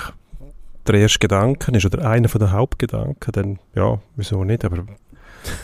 [0.85, 4.85] der erste Gedanke ist oder einer der Hauptgedanken, dann ja, wieso nicht, aber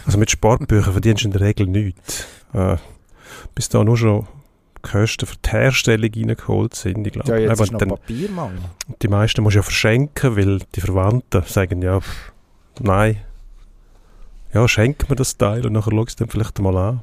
[0.06, 2.28] also mit Sportbüchern verdienst du in der Regel nichts.
[2.54, 2.78] Äh,
[3.54, 4.28] bis da nur schon
[4.82, 7.30] Kosten für die Herstellung reingeholt sind, ich glaube.
[7.32, 8.60] Ja, jetzt ist noch dann, Papiermangel.
[9.02, 12.32] Die meisten musst du ja verschenken, weil die Verwandten sagen ja, pff,
[12.80, 13.18] nein,
[14.54, 17.00] ja, schenk mir das Teil und nachher schaust du es dann vielleicht mal an.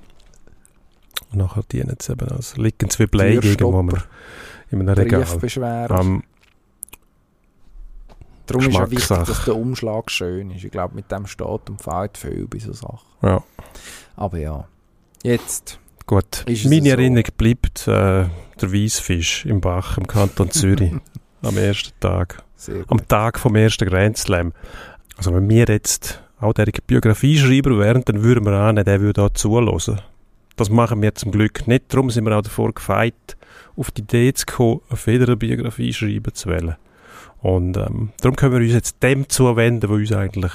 [1.32, 3.80] Und nachher dienen es eben als liegen zwei Bleige irgendwo
[4.70, 5.26] in einem Regal.
[5.90, 6.22] Um,
[8.52, 10.64] Darum ist es wichtig, dass der Umschlag schön ist.
[10.64, 13.00] Ich glaube, mit dem steht und fällt viel bei so Sachen.
[13.22, 13.42] Ja.
[14.16, 14.66] Aber ja,
[15.22, 15.78] jetzt.
[16.06, 17.32] Gut, meine Erinnerung so.
[17.36, 18.26] bleibt äh,
[18.60, 20.92] der Weißfisch im Bach im Kanton Zürich
[21.42, 22.42] am ersten Tag.
[22.88, 24.52] Am Tag vom ersten Grand Slam.
[25.16, 29.22] Also wenn wir jetzt auch der Biografie schreiben wären, dann würden wir ahnen, der würde
[29.22, 30.00] da zulassen.
[30.56, 31.92] Das machen wir zum Glück nicht.
[31.92, 33.36] Darum sind wir auch davor gefeit,
[33.76, 36.76] auf die Idee zu kommen, eine Federer-Biografie schreiben zu wollen.
[37.42, 40.52] Und ähm, darum können wir uns jetzt dem zuwenden, was uns eigentlich,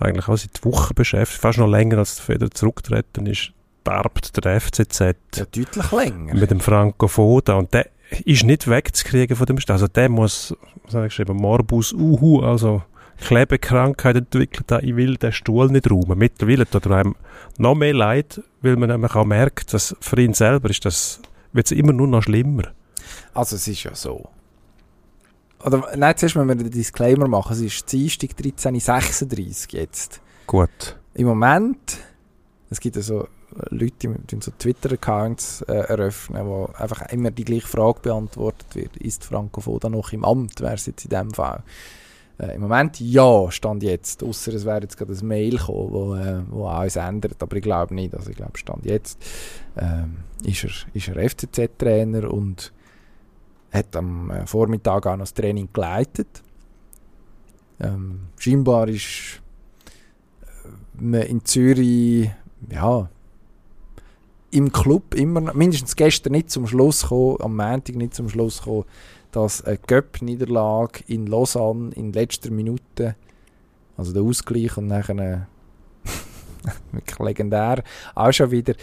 [0.00, 1.40] eigentlich auch seit Wochen beschäftigt.
[1.40, 3.52] Fast noch länger als der Feder zurückgetreten ist,
[3.84, 5.00] darbt der FCZ.
[5.00, 6.34] Ja, deutlich länger.
[6.34, 7.54] Mit dem Franco Foda.
[7.54, 7.88] Und der
[8.24, 9.74] ist nicht wegzukriegen von dem Stadt.
[9.74, 12.82] Also der muss, was habe ich geschrieben, Morbus Uhu, also
[13.18, 16.18] Klebekrankheit entwickelt, ich will den Stuhl nicht räumen.
[16.18, 17.14] Mittlerweile tut er einem
[17.58, 21.20] noch mehr leid, weil man nämlich auch merkt, dass für ihn selber ist das,
[21.52, 22.64] wird es immer nur noch schlimmer.
[23.34, 24.28] Also es ist ja so,
[25.64, 27.52] oder nein, zuerst müssen wir den Disclaimer machen.
[27.52, 30.20] Es ist Dienstag 13.36 jetzt.
[30.46, 30.96] Gut.
[31.14, 31.98] Im Moment,
[32.70, 33.28] es gibt ja so
[33.68, 38.96] Leute, die so Twitter-Accounts äh, eröffnen, wo einfach immer die gleiche Frage beantwortet wird.
[38.96, 40.60] Ist Franco Foda noch im Amt?
[40.60, 41.62] Wäre es jetzt in dem Fall?
[42.38, 44.22] Äh, Im Moment ja, stand jetzt.
[44.22, 47.42] Außer es wäre jetzt gerade ein Mail gekommen, wo, äh, wo alles ändert.
[47.42, 48.14] Aber ich glaube nicht.
[48.14, 49.18] Also ich glaube, stand jetzt
[49.76, 52.72] ähm, ist er, ist er FCZ-Trainer und
[53.72, 56.42] hat am äh, Vormittag auch noch das Training geleitet.
[57.80, 59.40] Ähm, scheinbar ist
[60.42, 60.68] äh,
[61.02, 62.30] man in Zürich
[62.70, 63.08] ja,
[64.50, 68.84] im Club immer, mindestens gestern nicht zum Schluss gekommen, am Montag nicht zum Schluss gekommen,
[69.32, 73.16] dass eine Göpp-Niederlage in Lausanne in letzter Minute,
[73.96, 75.48] also der Ausgleich und nachher
[76.92, 77.82] wirklich legendär,
[78.14, 78.74] auch schon wieder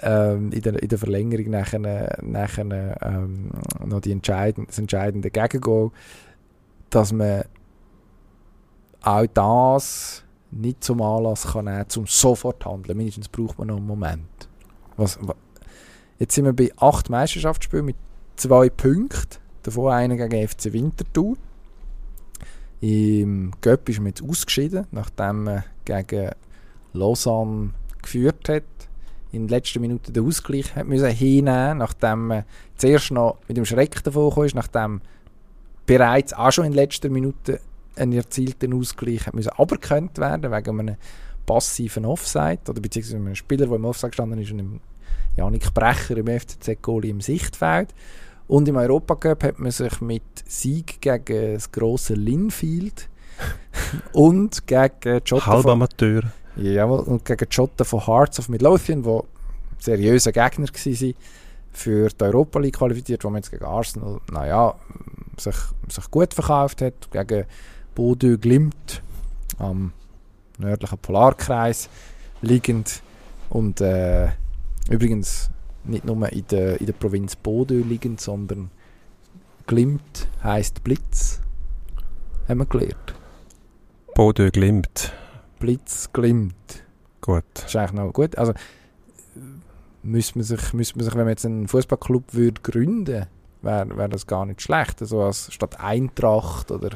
[0.00, 3.50] ähm, in, der, in der Verlängerung nachher, nachher ähm,
[3.84, 5.90] noch die entscheidende, das entscheidende Gegengol,
[6.90, 7.44] dass man
[9.02, 12.96] auch das nicht zum Anlass kann nehmen, zum sofort handeln.
[12.96, 14.48] Mindestens braucht man noch einen Moment.
[14.96, 15.36] Was, was,
[16.18, 17.96] jetzt sind wir bei acht Meisterschaftsspielen mit
[18.36, 21.36] zwei Punkten, davon einer gegen FC Winterthur.
[22.80, 26.30] Im Göpp ist man jetzt ausgeschieden, nachdem man gegen
[26.92, 28.62] Lausanne geführt hat
[29.32, 32.44] in den letzten Minuten den Ausgleich hat müssen hinnehmen nachdem man
[32.76, 35.00] zuerst noch mit dem Schreck davon kam, nachdem
[35.86, 37.58] bereits auch schon in den letzten Minuten
[37.96, 40.96] ein erzielten Ausgleich hat müssen aberkannt werden wegen einem
[41.48, 44.80] passiven Offside oder beziehungsweise einem Spieler, der im Offside gestanden ist und im
[45.36, 47.94] Janik Brecher im FCZ-Goalie im Sichtfeld.
[48.48, 53.08] Und im Europacup hat man sich mit Sieg gegen das grosse Linfield
[54.12, 56.22] und gegen Jota Halbamateur.
[56.58, 59.20] Jawohl, und gegen Jota von Hearts of Midlothian, die
[59.78, 61.14] seriöse Gegner waren,
[61.72, 64.74] für die Europa League qualifiziert, wo man jetzt gegen Arsenal, naja,
[65.36, 65.56] sich,
[65.88, 67.44] sich gut verkauft hat, gegen
[67.94, 69.02] Bodø Glimt
[69.58, 69.92] am
[70.58, 71.88] nördlichen Polarkreis
[72.42, 73.02] liegend
[73.50, 74.28] und äh,
[74.88, 75.50] Übrigens
[75.84, 78.70] nicht nur in der, in der Provinz Bodø liegend, sondern
[79.66, 81.40] Glimt heisst Blitz.
[82.48, 83.14] Haben wir gelernt.
[84.14, 85.12] Bodø Glimt.
[85.58, 86.84] Blitz, Glimt.
[87.20, 87.44] Gut.
[87.54, 88.36] Das ist eigentlich noch gut.
[88.38, 88.52] Also,
[90.02, 93.26] müsste man sich, müsste man sich, wenn man jetzt einen Fußballclub würde gründen,
[93.62, 95.00] wäre wär das gar nicht schlecht.
[95.00, 96.90] Also als statt Eintracht oder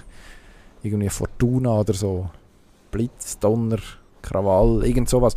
[0.82, 2.30] irgendwie Fortuna oder so,
[2.90, 3.78] Blitz, Donner,
[4.22, 5.34] Krawall, irgend sowas,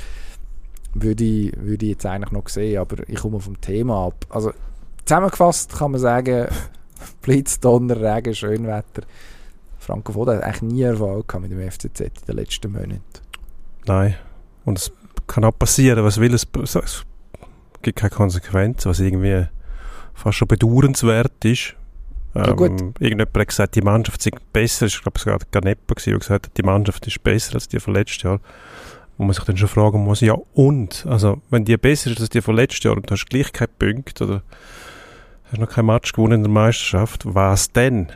[0.94, 4.26] würde ich, würde ich jetzt eigentlich noch sehen, aber ich komme vom Thema ab.
[4.30, 4.54] Also
[5.04, 6.48] zusammengefasst kann man sagen,
[7.22, 9.04] Blitz, Donner, Regen, Schönwetter.
[9.86, 13.02] Franco Foda hat eigentlich nie Erfolg gehabt mit dem FCZ in den letzten Monaten.
[13.86, 14.16] Nein.
[14.66, 14.92] Und es
[15.28, 17.06] kann auch passieren, was will es, es
[17.82, 19.48] gibt keine Konsequenz, was irgendwie
[20.16, 21.76] fast schon bedauernswert ist.
[22.34, 22.72] Ja, gut.
[22.72, 24.88] Ähm, irgendjemand hat gesagt, die Mannschaft sei besser.
[24.88, 27.94] Ich glaube, es war Ganepa, der gesagt hat, die Mannschaft ist besser als die von
[27.94, 28.40] letztes Jahr.
[29.18, 31.06] Wo man sich dann schon fragen muss, ja und?
[31.08, 33.70] Also, wenn die besser ist als die von letztes Jahr und du hast gleich keine
[33.70, 34.42] Punkte oder
[35.46, 38.12] hast noch kein Match gewonnen in der Meisterschaft, was denn?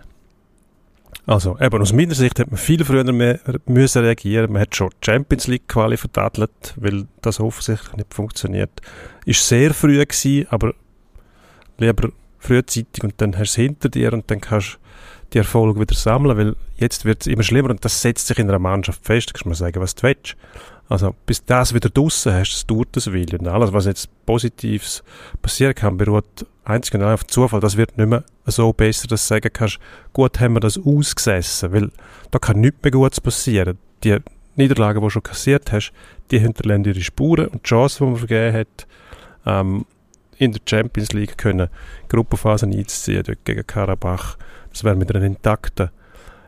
[1.29, 4.51] Also, eben aus meiner Sicht hätte man viel früher mehr müssen reagieren.
[4.51, 8.71] Man hat schon die Champions League Quali vertadelt, weil das offensichtlich nicht funktioniert.
[9.27, 10.73] Ist sehr früh gewesen, aber
[11.77, 14.77] lieber frühzeitig und dann hast du es hinter dir und dann kannst du
[15.33, 18.49] die Erfolge wieder sammeln, weil jetzt wird es immer schlimmer und das setzt sich in
[18.49, 19.31] einer Mannschaft fest.
[19.31, 20.35] Kannst du mal sagen, was du willst.
[20.87, 23.37] Also, bis das wieder draussen hast, das dauert das Wille.
[23.37, 25.03] Und alles, was jetzt Positives
[25.43, 27.59] passieren kann, beruht einzig und allein auf Zufall.
[27.59, 29.79] Das wird nicht mehr so besser, dass du sagen kannst,
[30.13, 31.91] gut haben wir das ausgesessen, weil
[32.31, 33.77] da kann nichts mehr Gutes passieren.
[34.03, 34.17] Die
[34.55, 35.91] Niederlagen, die du schon kassiert hast,
[36.31, 38.87] die hinterlassen ihre Spuren und die Chance, die man vergeben hat,
[39.45, 39.85] ähm,
[40.37, 41.69] in der Champions League können
[42.07, 44.37] Gruppenphasen einzuziehen, dort gegen Karabach,
[44.71, 45.89] das wäre mit einer intakten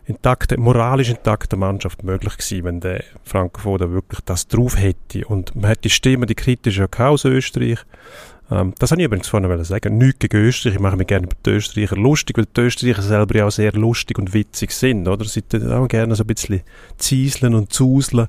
[0.06, 5.26] intakte, moralisch intakte Mannschaft möglich gewesen, wenn der Franco wirklich das drauf hätte.
[5.26, 7.80] Und man hat die Stimme, die kritische ja aus Österreich.
[8.52, 9.98] Ähm, das habe ich übrigens vorhin sagen.
[9.98, 10.76] Nichts gegen Österreich.
[10.76, 13.72] Ich mache mich gerne über die Österreicher lustig, weil die Österreicher selber ja auch sehr
[13.72, 15.24] lustig und witzig sind, oder?
[15.26, 16.62] Sie auch gerne so ein bisschen
[16.98, 18.28] zieseln und zuseln.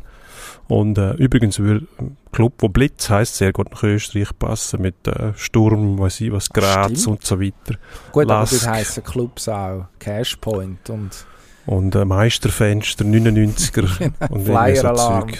[0.69, 5.07] Und äh, übrigens würde ein Club, wo Blitz heißt, sehr gut nach Österreich passen, mit
[5.07, 7.79] äh, Sturm, weiß ich was, Graz und so weiter.
[8.13, 8.55] Gut, Lask.
[8.55, 11.27] aber dort heissen Clubs auch Cashpoint und
[11.67, 15.29] Und äh, Meisterfenster, 99er und irgendwie so Flyer-Alarm.
[15.29, 15.39] Zeug.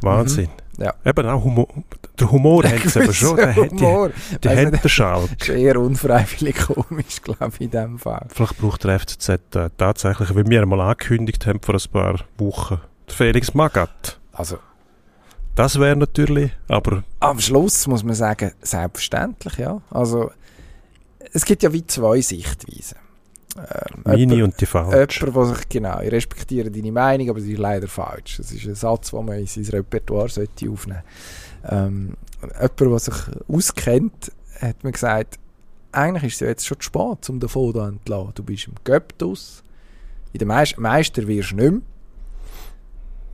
[0.00, 0.48] Wahnsinn.
[0.78, 0.94] Ja.
[1.04, 1.68] Eben auch Humor.
[2.18, 3.36] Der Humor hat es eben schon.
[3.36, 4.10] Der, hat- Humor.
[4.42, 5.30] die Weiss haben nicht, den Schalk.
[5.40, 8.26] ist eher unfreiwillig komisch, glaube ich, in dem Fall.
[8.32, 12.80] Vielleicht braucht der FCZ äh, tatsächlich, wie wir einmal angekündigt haben vor ein paar Wochen,
[13.08, 14.18] der Felix Magath.
[14.32, 14.58] Also,
[15.54, 19.80] Das wäre natürlich, aber am Schluss muss man sagen, selbstverständlich, ja.
[19.90, 20.30] Also,
[21.32, 22.98] es gibt ja wie zwei Sichtweisen.
[23.56, 25.20] Ähm, meine jemand- und die falsch.
[25.20, 28.38] Jemand, der sich, genau, ich respektiere deine Meinung, aber sie ist leider falsch.
[28.38, 31.02] Das ist ein Satz, den man in sein Repertoire sollte aufnehmen
[31.62, 31.76] sollte.
[31.76, 33.14] Ähm, jemand, der sich
[33.48, 35.38] auskennt, hat mir gesagt,
[35.92, 38.32] eigentlich ist es ja jetzt schon zu spät, um davon zu entlassen.
[38.34, 39.62] Du bist im Göptus,
[40.32, 41.80] in der Meis Meister wirst du nicht mehr.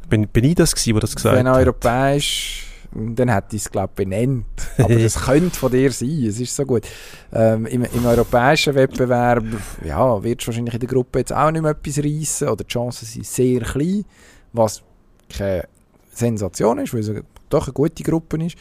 [0.08, 1.56] Bin, bin ich das gewesen, der das gesagt Wenn hat?
[1.56, 4.44] europäisch, dann hätte ich es, glaube ich, benannt.
[4.78, 6.86] Aber das könnte von dir sein, es ist so gut.
[7.32, 9.44] Ähm, im, Im europäischen Wettbewerb
[9.84, 13.06] ja, wird wahrscheinlich in der Gruppe jetzt auch nicht mehr etwas reissen oder die Chancen
[13.06, 14.04] sind sehr klein,
[14.52, 14.82] was
[15.28, 15.68] keine
[16.12, 18.56] Sensation ist, weil es eine- doch eine gute Gruppe ist.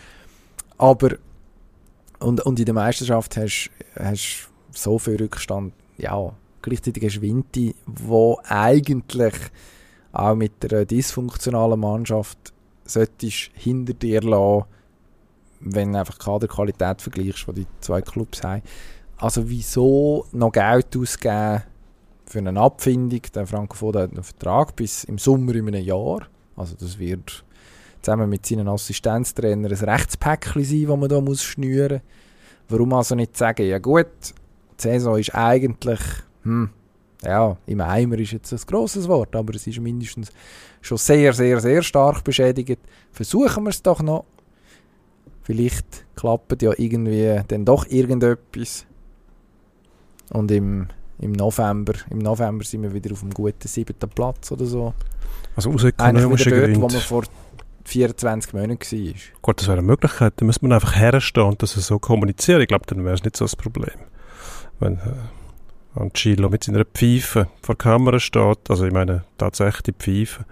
[0.78, 1.16] Aber
[2.20, 8.40] und, und in der Meisterschaft hast du so viel Rückstand, ja, gleichzeitig du Winti, wo
[8.44, 9.34] eigentlich
[10.12, 12.54] auch mit einer dysfunktionalen Mannschaft
[12.90, 14.66] solltest hinter dir lassen,
[15.60, 18.62] wenn du einfach Kaderqualität vergleichst, die die zwei Clubs haben.
[19.18, 21.64] Also wieso noch Geld ausgeben
[22.26, 23.22] für eine Abfindung?
[23.36, 26.28] Der Franco Foda hat einen Vertrag bis im Sommer in einem Jahr.
[26.56, 27.44] Also das wird
[28.02, 32.02] zusammen mit seinen Assistenztrainern ein Rechtspäckchen sein, das man muss schnüren muss.
[32.70, 34.08] Warum also nicht sagen, ja gut,
[34.78, 36.00] die Saison ist eigentlich,
[36.44, 36.70] hm,
[37.24, 40.32] ja, im Eimer ist jetzt ein grosses Wort, aber es ist mindestens
[40.82, 42.80] schon sehr, sehr, sehr stark beschädigt.
[43.12, 44.26] Versuchen wir es doch noch.
[45.44, 48.86] Vielleicht klappt ja irgendwie dann doch irgendetwas.
[50.32, 50.88] Und im,
[51.20, 54.94] im November, im November sind wir wieder auf dem guten siebten Platz oder so.
[55.56, 57.24] Also wieder dort, wo man vor
[57.86, 59.14] 24 Monaten war.
[59.42, 60.34] Gut, das wäre eine Möglichkeit.
[60.38, 62.62] Da müsste man einfach herstehen und das so kommunizieren.
[62.62, 64.00] Ich glaube, dann wäre es nicht so das Problem.
[64.80, 69.94] Wenn äh, Angelo mit seiner Pfeife vor der Kamera steht, also ich meine tatsächlich die
[69.94, 70.46] Pfeife,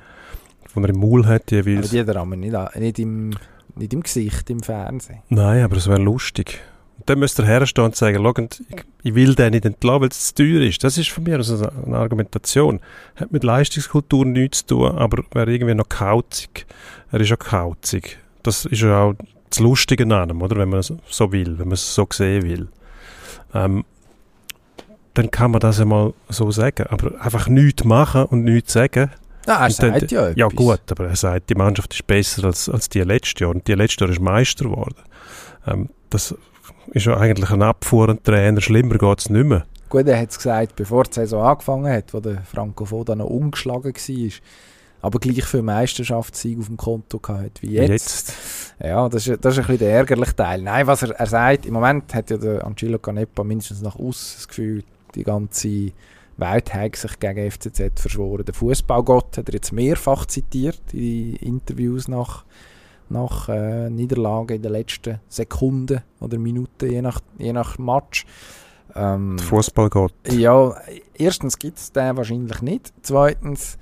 [0.83, 1.89] die er im Maul hat, Aber jeweils.
[1.89, 3.31] die haben wir nicht, nicht, im,
[3.75, 5.19] nicht im Gesicht, im Fernsehen.
[5.29, 6.59] Nein, aber es wäre lustig.
[6.97, 10.09] Und dann müsste er herstehen und sagen, «Schau, ich, ich will den nicht entlassen, weil
[10.09, 10.83] es zu teuer ist.
[10.83, 12.79] Das ist von mir also eine Argumentation.
[13.15, 16.65] Hat mit Leistungskultur nichts zu tun, aber wäre irgendwie noch kauzig.
[17.11, 18.17] Er ist auch kauzig.
[18.43, 19.13] Das ist ja auch
[19.49, 20.55] das Lustige an einem, oder?
[20.57, 22.67] Wenn man es so will, wenn man es so sehen will.
[23.53, 23.85] Ähm,
[25.13, 26.87] dann kann man das einmal so sagen.
[26.89, 29.11] Aber einfach nichts machen und nichts sagen.
[29.47, 30.37] Ja, er Und dann- sagt ja etwas.
[30.37, 33.51] Ja gut, aber er sagt, die Mannschaft ist besser als, als die letzte Jahr.
[33.51, 34.95] Und die letzte Jahr ist Meister geworden.
[35.65, 36.35] Ähm, das
[36.91, 38.61] ist ja eigentlich ein Abfuhrentrainer.
[38.61, 39.65] Schlimmer geht es nicht mehr.
[39.89, 43.27] Gut, er hat es gesagt, bevor die Saison angefangen hat, wo der Franco Foda noch
[43.27, 44.31] ungeschlagen war.
[44.99, 47.89] Aber gleich viel Meisterschaftssieg auf dem Konto gehabt wie jetzt.
[47.89, 48.33] Jetzt.
[48.83, 50.61] Ja, das ist, das ist ein bisschen der ärgerliche Teil.
[50.61, 54.37] Nein, was er, er sagt, im Moment hat ja der Angelo Canepa mindestens nach außen
[54.39, 54.83] das Gefühl,
[55.15, 55.91] die ganze
[56.37, 58.45] Welt hat sich gegen FCZ verschworen.
[58.45, 62.45] Der Fußballgott hat er jetzt mehrfach zitiert in Interviews nach,
[63.09, 68.25] nach äh, Niederlagen in den letzten Sekunden oder Minuten, je nach, je nach Match.
[68.95, 70.13] Ähm, Der Fußballgott.
[70.31, 70.75] ja,
[71.15, 72.93] erstens gibt es den wahrscheinlich nicht.
[73.01, 73.77] Zweitens,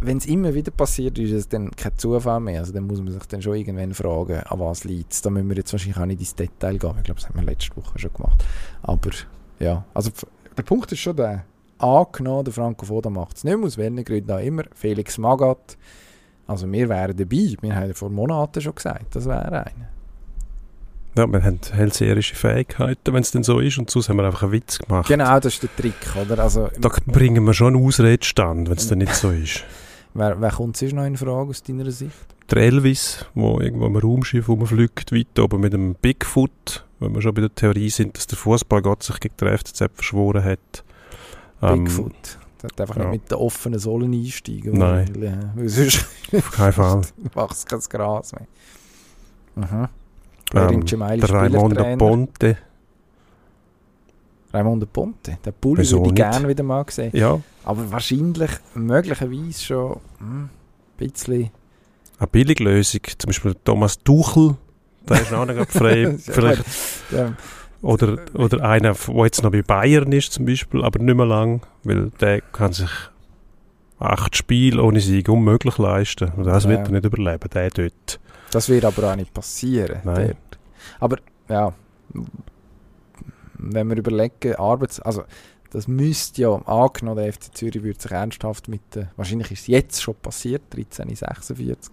[0.00, 2.60] wenn es immer wieder passiert, ist es dann kein Zufall mehr.
[2.60, 5.22] Also dann muss man sich dann schon irgendwann fragen, an was liegt es.
[5.22, 6.94] Da müssen wir jetzt wahrscheinlich auch nicht ins Detail gehen.
[6.98, 8.44] Ich glaube, das haben wir letzte Woche schon gemacht.
[8.82, 9.10] Aber
[9.58, 10.10] ja, also
[10.58, 11.44] der Punkt ist schon der.
[11.78, 14.64] Angenommen, der Franco Foda macht es nicht mehr, aus welchen Gründen auch immer.
[14.74, 15.78] Felix Magath,
[16.46, 17.54] also wir wären dabei.
[17.60, 19.88] Wir haben ja vor Monaten schon gesagt, das wäre einer.
[21.16, 23.78] Ja, wir haben hellseherische Fähigkeiten, wenn es denn so ist.
[23.78, 25.08] Und sonst haben wir einfach einen Witz gemacht.
[25.08, 26.42] Genau, das ist der Trick, oder?
[26.42, 29.64] Also, Da bringen wir schon einen Ausredstand, wenn es dann nicht so ist.
[30.14, 32.12] wer, wer kommt sonst noch in Frage aus deiner Sicht?
[32.50, 37.34] Der Elvis, der irgendwo am Raumschiff rumfliegt, weit oben mit einem Bigfoot, wenn wir schon
[37.34, 40.84] bei der Theorie sind, dass der Fußballgott sich gegen den FCZ verschworen hat.
[41.62, 42.38] Ähm, Bigfoot.
[42.62, 43.02] Der hat einfach ja.
[43.04, 44.78] nicht mit den offenen Sohlen einsteigen.
[44.78, 45.08] Nein.
[45.14, 47.02] Weil, ja, weil sonst Auf keinen Fall.
[47.50, 48.46] es kein Gras mehr.
[49.54, 49.88] Mhm.
[50.52, 51.96] Wer Ähm, der Raimondo?
[51.96, 52.56] Ponte.
[54.52, 55.38] Raimondo Ponte.
[55.44, 57.10] Den Bulli Wieso würde ich gerne wieder mal sehen.
[57.14, 60.50] Ja, Aber wahrscheinlich, möglicherweise schon hm, ein
[60.96, 61.50] bisschen...
[62.18, 63.02] eine Billiglösung.
[63.18, 64.56] Zum Beispiel Thomas Tuchel,
[65.08, 66.16] der ist noch gerade frei.
[66.18, 66.64] Vielleicht,
[67.10, 67.32] Ja,
[67.82, 71.62] oder, oder einer, der jetzt noch bei Bayern ist zum Beispiel, aber nicht mehr lang,
[71.84, 72.90] weil der kann sich
[74.00, 76.32] acht Spiele ohne Sieg unmöglich leisten.
[76.36, 76.84] Und das wird Ja.
[76.86, 78.20] er nicht überleben, der dort.
[78.50, 80.00] das wird aber auch nicht passieren.
[80.04, 80.28] Nein.
[80.28, 80.58] dort.
[81.00, 81.16] Aber
[81.48, 81.72] ja,
[83.54, 85.00] wenn wir überlegen, Arbeits...
[85.00, 85.24] Also,
[85.70, 89.66] das müsste ja, angenommen, der FC Zürich würde sich ernsthaft mit, der, wahrscheinlich ist es
[89.66, 91.92] jetzt schon passiert, 1346,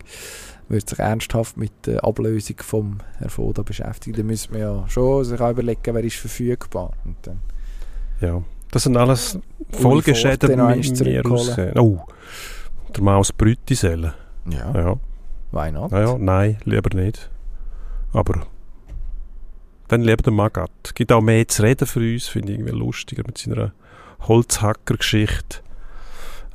[0.69, 4.15] würde sich ernsthaft mit der Ablösung vom Herr Foda beschäftigen.
[4.17, 6.91] Dann müsste man ja schon sich auch überlegen, wer ist verfügbar.
[7.05, 7.41] Und dann,
[8.21, 9.37] Ja, das sind alles
[9.71, 11.31] Folgeschäden mir zurückholen.
[11.31, 11.77] aussehen.
[11.79, 11.99] Oh,
[12.95, 14.13] der Maus Brütiselle.
[14.49, 14.99] ja, Ja,
[15.51, 15.91] why not?
[15.91, 17.29] ja, ja, nein, lieber nicht.
[18.13, 18.47] Aber
[19.87, 20.71] dann lieber der Magat.
[20.95, 23.73] Gibt auch mehr zu reden für uns, finde ich irgendwie lustiger mit seiner
[24.21, 25.59] Holzhacker-Geschichte.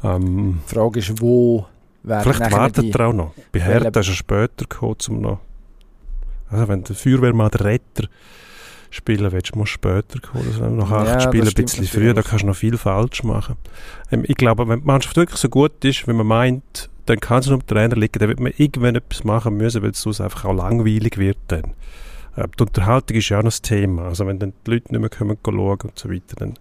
[0.03, 1.67] Ähm, Die Frage ist, wo
[2.03, 3.35] werden vielleicht wartet er auch noch.
[3.53, 5.41] Bei Hertha ist er später gekommen, um noch...
[6.49, 8.09] Also wenn der Feuerwehrmann der Retter
[8.91, 10.47] spielen willst, musst du später kommen.
[10.49, 13.57] Also nach acht Ja, Spielen ein bisschen früher, da kannst du noch viel falsch machen.
[14.11, 17.39] Ähm, ich glaube, wenn die Mannschaft wirklich so gut ist, wie man meint, dann kann
[17.39, 20.21] es nur am Trainer liegen, dann wird man irgendwann etwas machen müssen, weil es sonst
[20.21, 21.75] einfach auch langweilig wird dann.
[22.37, 24.05] Äh, die Unterhaltung ist ja auch noch das Thema.
[24.05, 26.55] Also wenn dann die Leute nicht mehr kommen schauen und so weiter, dann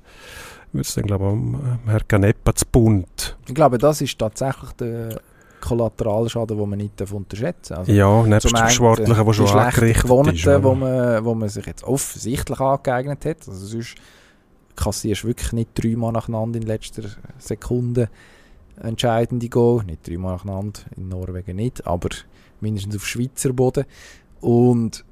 [0.72, 3.38] wird es dann, glaube ich, am am Herrn Canepa zu bunt.
[3.48, 5.20] Ich glaube, das ist tatsächlich der
[5.62, 7.80] Kollateralschaden, den man nicht unterschätzen darf.
[7.80, 10.48] Also, ja, nebst dem Sportlichen, äh, der schon angerichtet Gewohnten, ist.
[10.48, 10.64] oder?
[10.64, 13.48] wo man, wo man sich jetzt offensichtlich angeeignet hat.
[13.48, 13.96] Also sonst
[14.76, 17.04] kassierst du wirklich nicht dreimal nacheinander in letzter
[17.38, 18.10] Sekunde
[18.82, 19.84] entscheidende Goal.
[19.84, 22.10] Nicht dreimal nacheinander, in Norwegen nicht, aber
[22.62, 23.86] mindestens auf Schweizer Boden.
[24.40, 25.04] Und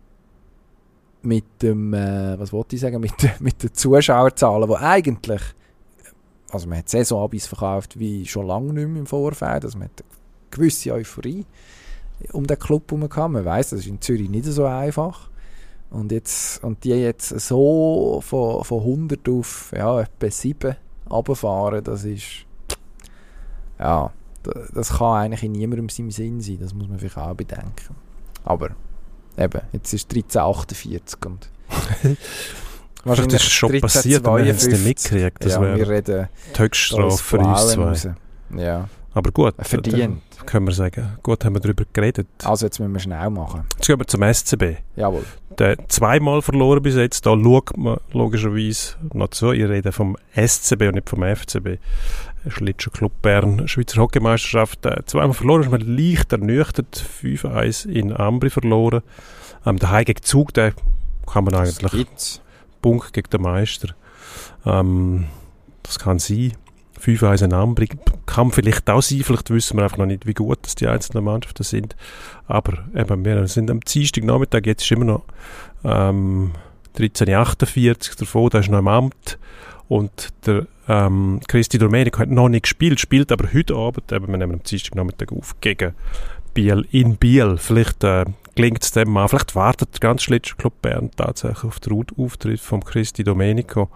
[1.21, 5.41] mit dem, äh, was wollte ich sagen, mit, mit den Zuschauerzahlen, die eigentlich,
[6.49, 10.01] also man hat Saisonabis verkauft wie schon lange nicht mehr im Vorfeld, also man hat
[10.01, 11.45] eine gewisse Euphorie
[12.31, 13.31] um den Club herum gehabt.
[13.31, 15.29] Man weiss, das ist in Zürich nicht so einfach.
[15.89, 20.75] Und, jetzt, und die jetzt so von, von 100 auf ja, etwa 7
[21.09, 22.45] runterfahren, das ist.
[23.79, 24.11] Ja,
[24.43, 26.57] das, das kann eigentlich in niemandem seinem Sinn sein.
[26.59, 27.95] Das muss man vielleicht auch bedenken.
[28.43, 28.71] Aber
[29.37, 31.49] eben, jetzt ist 1348 und.
[33.03, 34.85] Vielleicht ist es schon passiert, wir haben es nicht 1352.
[34.85, 35.45] mitgekriegt.
[35.45, 37.83] Das Ja, wir reden die Höchststrafe für uns zwei.
[37.83, 38.07] raus.
[38.57, 40.21] Ja, Aber gut, verdient.
[40.37, 42.27] dann können wir sagen, gut haben wir darüber geredet.
[42.43, 43.63] Also jetzt müssen wir schnell machen.
[43.77, 44.77] Jetzt gehen wir zum SCB.
[44.97, 45.23] Jawohl.
[45.57, 49.51] Der zweimal verloren bis jetzt, da schaut man logischerweise noch zu.
[49.53, 51.79] Ich rede vom SCB und nicht vom FCB.
[52.49, 54.85] Schlittschuh Club Bern, Schweizer Hockeymeisterschaft.
[54.85, 57.03] Äh, zweimal verloren, ist man leicht ernüchtert.
[57.21, 59.01] 5-1 in Ambri verloren.
[59.65, 60.73] Ähm, der gegen Zug, der
[61.25, 62.41] kann man Das eigentlich gibt's.
[62.81, 63.89] Punkt gegen den Meister.
[64.65, 65.25] Ähm,
[65.83, 66.53] das kann sein.
[66.99, 67.89] 5-1 in Ambri
[68.25, 71.23] kann vielleicht auch sein, vielleicht wissen wir einfach noch nicht, wie gut das die einzelnen
[71.23, 71.95] Mannschaften sind.
[72.47, 75.23] Aber eben, wir sind am Dienstag Nachmittag, jetzt ist immer noch
[75.83, 76.53] ähm,
[76.97, 79.37] 1348 davon, da ist noch im Amt
[79.87, 84.37] und der ähm, Christi Domenico hat noch nicht gespielt, spielt aber heute Abend, eben, wir
[84.37, 85.93] nehmen am Dienstag Nachmittag auf, gegen
[86.53, 87.57] Biel in Biel.
[87.57, 88.25] Vielleicht äh,
[88.55, 92.83] gelingt es dem mal, vielleicht wartet der ganze Schlittschuhclub Bern tatsächlich auf den Auftritt von
[92.83, 93.89] Christi Domenico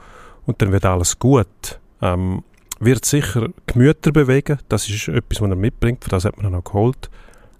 [0.45, 1.79] und dann wird alles gut.
[2.01, 2.43] Ähm,
[2.79, 6.55] wird sicher Gemüter bewegen, das ist etwas, was er mitbringt, für das hat man ihn
[6.55, 7.09] auch geholt.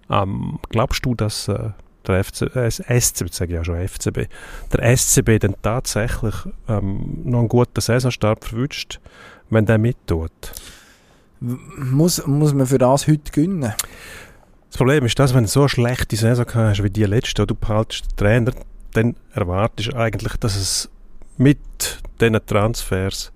[0.10, 1.70] Ähm, glaubst du, dass äh,
[2.08, 4.28] der FC, äh, SCB, sage ich ja schon FCB,
[4.74, 6.36] der SCB dann tatsächlich
[6.68, 9.00] ähm, noch einen guten Saisonstart verwünscht,
[9.50, 10.32] wenn der mittut?
[11.40, 13.74] Muss, muss man für das heute gewinnen?
[14.70, 17.56] Das Problem ist, dass wenn du so eine schlechte Saison hast wie die letzte, du
[17.56, 18.54] behaltest den Trainer,
[18.94, 20.90] dann erwartest du eigentlich, dass es
[21.38, 21.60] mit
[22.20, 23.32] diesen Transfers,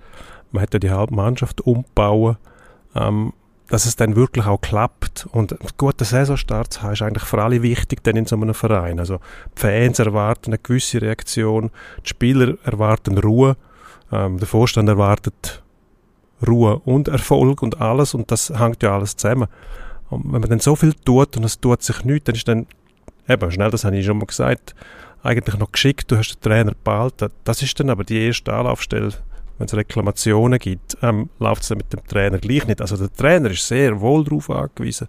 [0.52, 2.38] man hat ja die halbe Mannschaft umbauen,
[2.96, 3.34] ähm,
[3.68, 5.28] dass es dann wirklich auch klappt.
[5.32, 8.54] Und ein guter Saisonstart zu haben, ist eigentlich für alle wichtig dann in so einem
[8.54, 9.00] Verein.
[9.00, 9.20] Also
[9.58, 11.72] die Fans erwarten eine gewisse Reaktion,
[12.04, 13.58] die Spieler erwarten Ruhe,
[14.12, 15.64] ähm, der Vorstand erwartet
[16.46, 19.48] Ruhe und Erfolg und alles und das hängt ja alles zusammen.
[20.10, 22.68] Und wenn man dann so viel tut und es tut sich nichts, dann ist dann,
[23.28, 24.76] eben, schnell, das habe ich schon mal gesagt,
[25.24, 27.32] eigentlich noch geschickt, du hast den Trainer behalten.
[27.44, 29.12] Das ist dann aber die erste Anlaufstelle
[29.58, 32.82] wenn es Reklamationen gibt, ähm, läuft es mit dem Trainer gleich nicht.
[32.82, 35.08] Also der Trainer ist sehr wohl darauf angewiesen,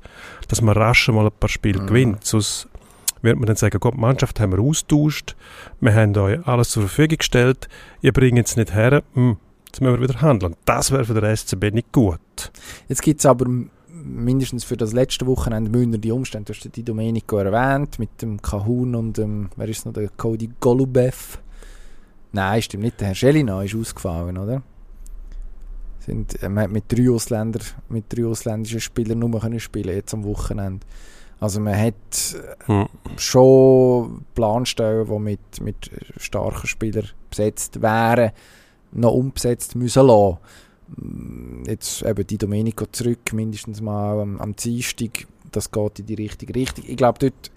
[0.48, 1.86] dass man rasch mal ein paar Spiele mhm.
[1.86, 2.24] gewinnt.
[2.24, 2.68] Sonst
[3.22, 5.36] wird man dann sagen, Gott, die Mannschaft haben wir austauscht,
[5.80, 7.68] wir haben euch alles zur Verfügung gestellt,
[8.02, 9.36] ihr bringt es nicht her, hm,
[9.66, 10.54] jetzt müssen wir wieder handeln.
[10.64, 12.20] Das wäre für den SCB nicht gut.
[12.88, 13.46] Jetzt gibt es aber
[13.88, 16.52] mindestens für das letzte Wochenende Münder die Umstände.
[16.52, 20.50] Du hast die Domenico erwähnt, mit dem Kahun und dem, wer ist noch, der Cody
[20.60, 21.38] Golubev.
[22.36, 23.00] Nein, stimmt nicht.
[23.00, 24.62] Der Herr Schelina ist ausgefallen, oder?
[26.00, 30.12] Sind, äh, man hat mit drei, Ausländer, mit drei ausländischen Spielern nur können spielen jetzt
[30.12, 30.86] am Wochenende.
[31.40, 31.94] Also man hat
[32.66, 32.88] hm.
[33.16, 38.32] schon Planstellen, die mit, mit starken Spielern besetzt wären,
[38.92, 41.64] noch umbesetzt müssen lassen.
[41.66, 46.54] Jetzt eben die Domenico zurück, mindestens mal am, am Dienstag, das geht in die richtige
[46.54, 46.84] Richtung.
[46.86, 47.50] Ich glaube, dort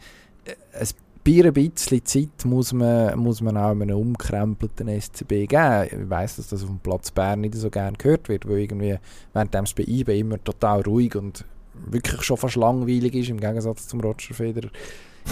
[0.46, 0.96] äh, es
[1.30, 5.88] bei ein bisschen Zeit muss man, muss man auch einem umkrempelten SCB geben.
[5.92, 8.98] Ich weiss, dass das auf dem Platz Bern nicht so gerne gehört wird, weil irgendwie
[9.34, 13.88] während dem bei IB immer total ruhig und wirklich schon fast langweilig ist, im Gegensatz
[13.88, 14.70] zum Roger Federer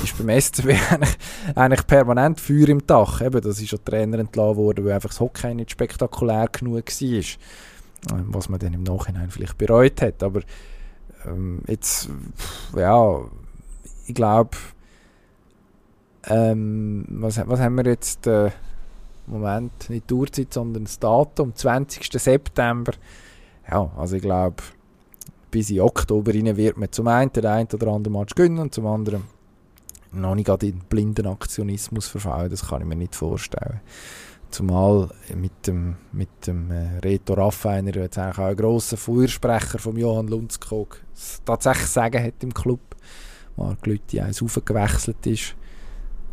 [0.04, 1.18] ist beim SCB eigentlich,
[1.56, 3.22] eigentlich permanent Feuer im Dach.
[3.22, 7.24] Eben, das ist schon Trainer entlassen worden, weil einfach das Hockey nicht spektakulär genug war.
[8.28, 10.22] Was man dann im Nachhinein vielleicht bereut hat.
[10.22, 10.42] Aber
[11.26, 12.10] ähm, jetzt,
[12.76, 13.22] ja,
[14.06, 14.56] ich glaube,
[16.30, 18.28] ähm, was, was haben wir jetzt?
[18.28, 18.52] Äh,
[19.28, 22.10] Moment, nicht die Uhrzeit, sondern das Datum, 20.
[22.14, 22.94] September.
[23.70, 24.64] Ja, also ich glaube,
[25.52, 28.74] bis in Oktober rein wird man zum einen den einen oder anderen Match gewinnen und
[28.74, 29.24] zum anderen
[30.14, 32.50] noch nicht in blinden Aktionismus verfallen.
[32.50, 33.82] Das kann ich mir nicht vorstellen.
[34.50, 39.98] Zumal mit dem, mit dem äh, Reto Raffiner, jetzt eigentlich auch ein grosser Feuersprecher von
[39.98, 41.02] Johann Lundskog,
[41.44, 42.80] tatsächlich sagen hat im Club,
[43.58, 45.56] Marc Lüthi eins aufgewechselt ist.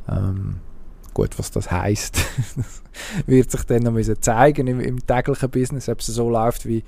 [0.09, 0.57] Ähm,
[1.12, 2.18] gut, was das heisst,
[3.26, 6.82] wird sich dann noch zeigen im, im täglichen Business, ob es so läuft wie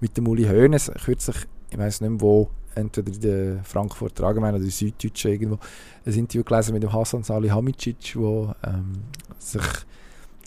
[0.00, 0.92] mit dem Uli Hoeneß.
[1.04, 5.32] Kürzlich, ich weiß nicht mehr wo, entweder in der Frankfurter Allgemeinen oder in der Süddeutschen
[5.32, 5.58] irgendwo,
[6.04, 9.04] ein Interview gelesen mit dem Hasan Salihamidzic, wo ähm,
[9.38, 9.62] sich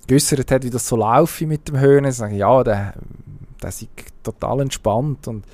[0.08, 2.24] geäußert hat, wie das so laufe mit dem Hoeneß.
[2.32, 2.94] Ja, der,
[3.62, 3.88] der ist
[4.24, 5.46] total entspannt und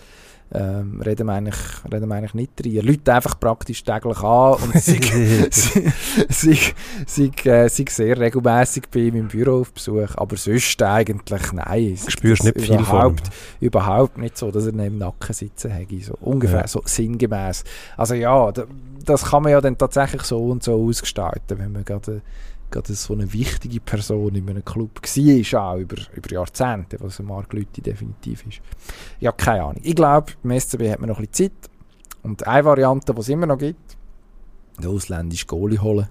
[0.51, 1.57] ähm, reden, wir eigentlich,
[1.91, 2.75] reden wir eigentlich nicht drin.
[2.75, 4.73] Er läutet einfach praktisch täglich an und
[6.29, 6.59] sie
[7.05, 11.97] sind äh, sehr regelmäßig bei ihm im Büro auf Besuch, aber sonst eigentlich nein.
[12.07, 16.01] Spürst nicht viel überhaupt, von Überhaupt nicht so, dass er neben dem Nacken sitzen hätte,
[16.01, 16.67] so ungefähr, ja.
[16.67, 17.63] so sinngemäß.
[17.95, 18.51] Also ja,
[19.05, 22.21] das kann man ja dann tatsächlich so und so ausgestalten, wenn man gerade
[22.71, 27.25] gerade so eine wichtige Person in einem Club war, auch über, über Jahrzehnte, was ein
[27.25, 28.61] Mark Lüthi definitiv ist.
[29.19, 29.81] Ja, keine Ahnung.
[29.83, 31.51] Ich glaube, beim SCB hat man noch ein Zeit.
[32.21, 33.97] Und eine Variante, die es immer noch gibt,
[34.77, 36.07] den ausländischen Goalie holen.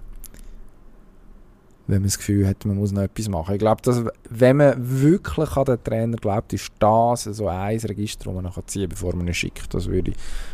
[1.87, 3.55] Wenn man das Gefühl hat, man muss noch etwas machen.
[3.55, 8.25] Ich glaube, dass, wenn man wirklich an den Trainer glaubt, ist das so ein Register,
[8.25, 9.73] das man noch ziehen kann, bevor man ihn schickt.
[9.73, 10.13] Das würde,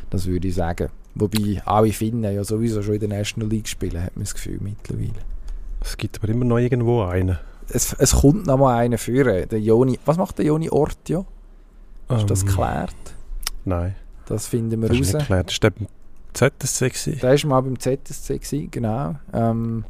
[0.10, 0.90] das würde ich sagen.
[1.14, 4.60] Wobei alle Finnen ja sowieso schon in der National League spielen, hat man das Gefühl
[4.62, 5.35] mittlerweile.
[5.86, 7.38] Es gibt aber immer noch irgendwo einen.
[7.70, 9.46] Es, es kommt noch mal einer für.
[9.46, 11.26] Der Joni, was macht der Joni Ortio?
[12.10, 12.96] Ist um, das ähm, geklärt?
[13.66, 13.96] Nein.
[14.26, 15.08] Das finden wir das raus.
[15.08, 15.52] Ist nicht geklärt.
[15.52, 15.88] Ist der beim
[16.34, 17.20] ZSC gewesen?
[17.22, 19.16] Der war mal beim ZSC, gewesen, genau.
[19.32, 19.86] Ähm,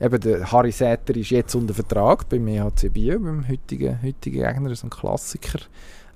[0.00, 4.70] eben der Harry Säter ist jetzt unter Vertrag beim EHC Biel, beim heutigen, heutigen Gegner,
[4.70, 5.58] ist ein Klassiker.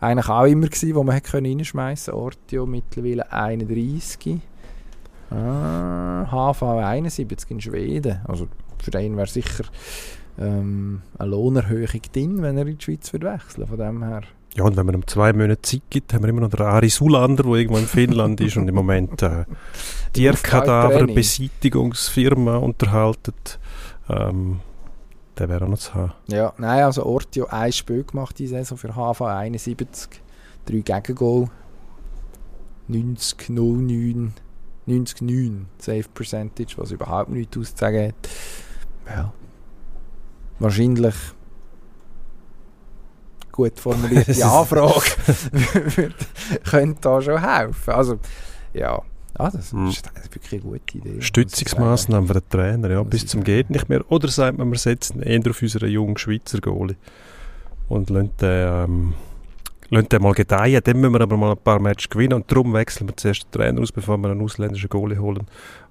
[0.00, 2.24] eigentlich auch immer gewesen, wo man hätte können reinschmeißen konnte.
[2.24, 4.40] Ortio mittlerweile 31.
[5.30, 8.20] Ah, HV 71 in Schweden.
[8.26, 8.48] Also
[8.82, 9.64] für den wäre sicher
[10.38, 14.22] ähm, eine Lohnerhöhung drin, wenn er in die Schweiz würde wechseln Von dem her.
[14.56, 16.88] Ja, und wenn man ihm zwei Monate Zeit gibt, haben wir immer noch den Ari
[16.88, 19.44] Sulander, der irgendwo in Finnland ist und im Moment äh,
[20.12, 23.34] Tierkadaver-Beseitigungsfirma unterhalten.
[24.08, 24.58] Ähm,
[25.38, 26.14] der wäre auch noch zu haben.
[26.26, 30.20] Ja, nein, also Ortio ein Spiel gemacht diese Saison für HV 71.
[30.66, 31.46] Drei Gegengol.
[32.88, 34.32] 90, 09,
[34.86, 38.28] 90, 9 Safe Percentage, was überhaupt nichts auszusagen hat.
[39.10, 39.32] Ja.
[40.58, 41.14] Wahrscheinlich
[43.52, 45.10] gut formulierte Anfrage
[46.70, 47.90] könnte da schon helfen.
[47.92, 48.18] Also,
[48.72, 49.02] ja.
[49.34, 49.88] Ah, das Hm.
[49.88, 51.20] ist, ist wirklich eine gute Idee.
[51.20, 54.02] Stützungsmaßnahmen für den Trainer, ja, bis zum geht nicht mehr.
[54.10, 56.96] Oder sagt man, wir setzen eher auf unseren jungen Schweizer Goalie
[57.88, 59.14] und lassen den, ähm,
[59.88, 60.80] lassen den mal gedeihen.
[60.84, 63.50] Dann müssen wir aber mal ein paar Matches gewinnen und darum wechseln wir zuerst den
[63.52, 65.46] Trainer aus, bevor wir einen ausländischen Goalie holen,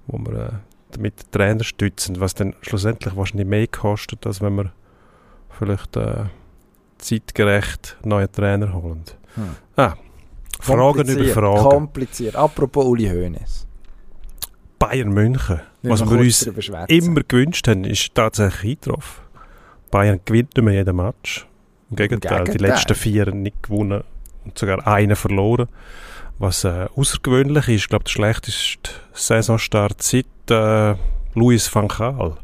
[0.06, 0.50] wo wir äh,
[0.96, 4.72] den Trainer stützen, was dann schlussendlich wahrscheinlich mehr kostet, als wenn wir
[5.58, 6.24] vielleicht äh,
[6.98, 9.04] zeitgerecht neuen Trainer holen.
[9.34, 9.56] Hm.
[9.76, 9.94] Ah,
[10.60, 11.68] Fragen über Fragen.
[11.68, 12.36] Kompliziert.
[12.36, 13.66] Apropos Uli Hoeneß.
[14.78, 16.42] Bayern München, was wir uns
[16.88, 19.24] immer gewünscht haben, ist tatsächlich eingetroffen.
[19.90, 21.46] Bayern gewinnt nicht mehr jeden Match.
[21.90, 22.70] Im Gegenteil, die Gegenteil.
[22.70, 24.04] letzten vier nicht gewonnen
[24.44, 25.68] und sogar einen verloren.
[26.40, 30.94] Was äh, außergewöhnlich ist, ich glaube, der schlechteste Saisonstart seit äh,
[31.34, 32.38] Luis van Gaal.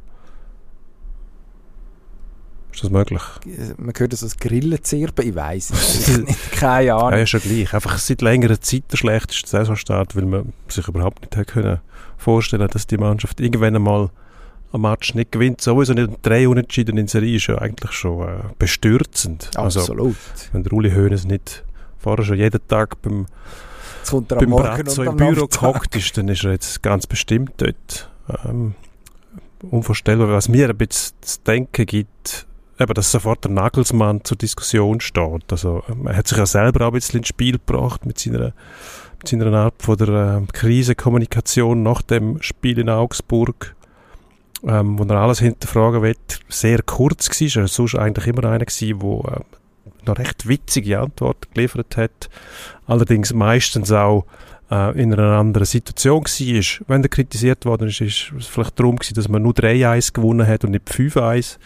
[2.75, 3.23] Ist das möglich?
[3.79, 6.53] Man hört das als Grillenzirpen, ich weiß es nicht.
[6.53, 7.13] Keine Ahnung.
[7.13, 7.73] Ja, ist ja gleich.
[7.73, 11.81] Einfach seit längerer Zeit der schlechteste Saisonstart, weil man sich überhaupt nicht hätte können
[12.19, 14.11] vorstellen dass die Mannschaft irgendwann einmal
[14.75, 15.63] ein Match nicht gewinnt.
[15.63, 19.53] Sowieso nicht drei Unentschieden in Serie ist ja eigentlich schon äh, bestürzend.
[19.55, 20.17] Also, Absolut.
[20.53, 21.65] wenn der Uli Hoeneß nicht
[21.99, 23.25] vorher schon jeden Tag beim,
[24.07, 26.53] Jetzt kommt er am beim Morgen Brazzo und im Büro gehockt ist, dann ist er
[26.53, 28.09] jetzt ganz bestimmt dort.
[28.45, 28.75] Ähm,
[29.69, 32.47] unvorstellbar, was mir ein bisschen zu denken gibt,
[32.79, 35.51] eben, dass sofort der Nagelsmann zur Diskussion steht.
[35.51, 38.53] Also, ähm, er hat sich ja selber auch ein bisschen ins Spiel gebracht mit seiner,
[39.19, 43.75] mit seiner Art von der ähm, Krisenkommunikation nach dem Spiel in Augsburg,
[44.63, 46.17] ähm, wo er alles hinterfragen will.
[46.49, 49.45] Sehr kurz war, er war sonst eigentlich immer einer der ähm,
[50.07, 52.29] noch recht witzige Antworten geliefert hat.
[52.87, 54.27] Allerdings meistens auch
[54.71, 56.87] äh, in einer anderen Situation war.
[56.89, 60.47] Wenn er kritisiert worden ist, ist es vielleicht darum gewesen, dass man nur 3-1 gewonnen
[60.47, 61.59] hat und nicht 5-1.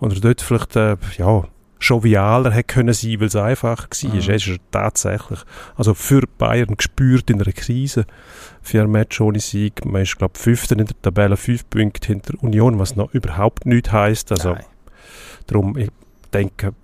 [0.00, 1.44] Oder dort vielleicht, äh, ja,
[1.80, 4.10] jovialer hätte können sein, weil es einfacher war.
[4.10, 4.18] Mhm.
[4.18, 5.40] Es ist er tatsächlich,
[5.76, 8.06] also für Bayern gespürt in einer Krise.
[8.62, 9.84] Vier Match ohne Sieg.
[9.84, 13.66] Man ist, glaube ich, Fünfter in der Tabelle, fünf Punkte hinter Union, was noch überhaupt
[13.66, 14.32] nichts heisst.
[14.32, 14.64] Also, Nein.
[15.46, 15.90] Darum, ich
[16.32, 16.74] denke,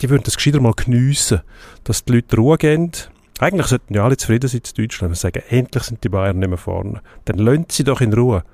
[0.00, 1.40] die- würden das gescheiter mal geniessen,
[1.84, 2.92] dass die Leute Ruhe geben.
[3.40, 6.48] Eigentlich sollten ja alle zufrieden sein in Deutschland und sagen, endlich sind die Bayern nicht
[6.48, 7.00] mehr vorne.
[7.24, 8.44] Dann lönt sie doch in Ruhe.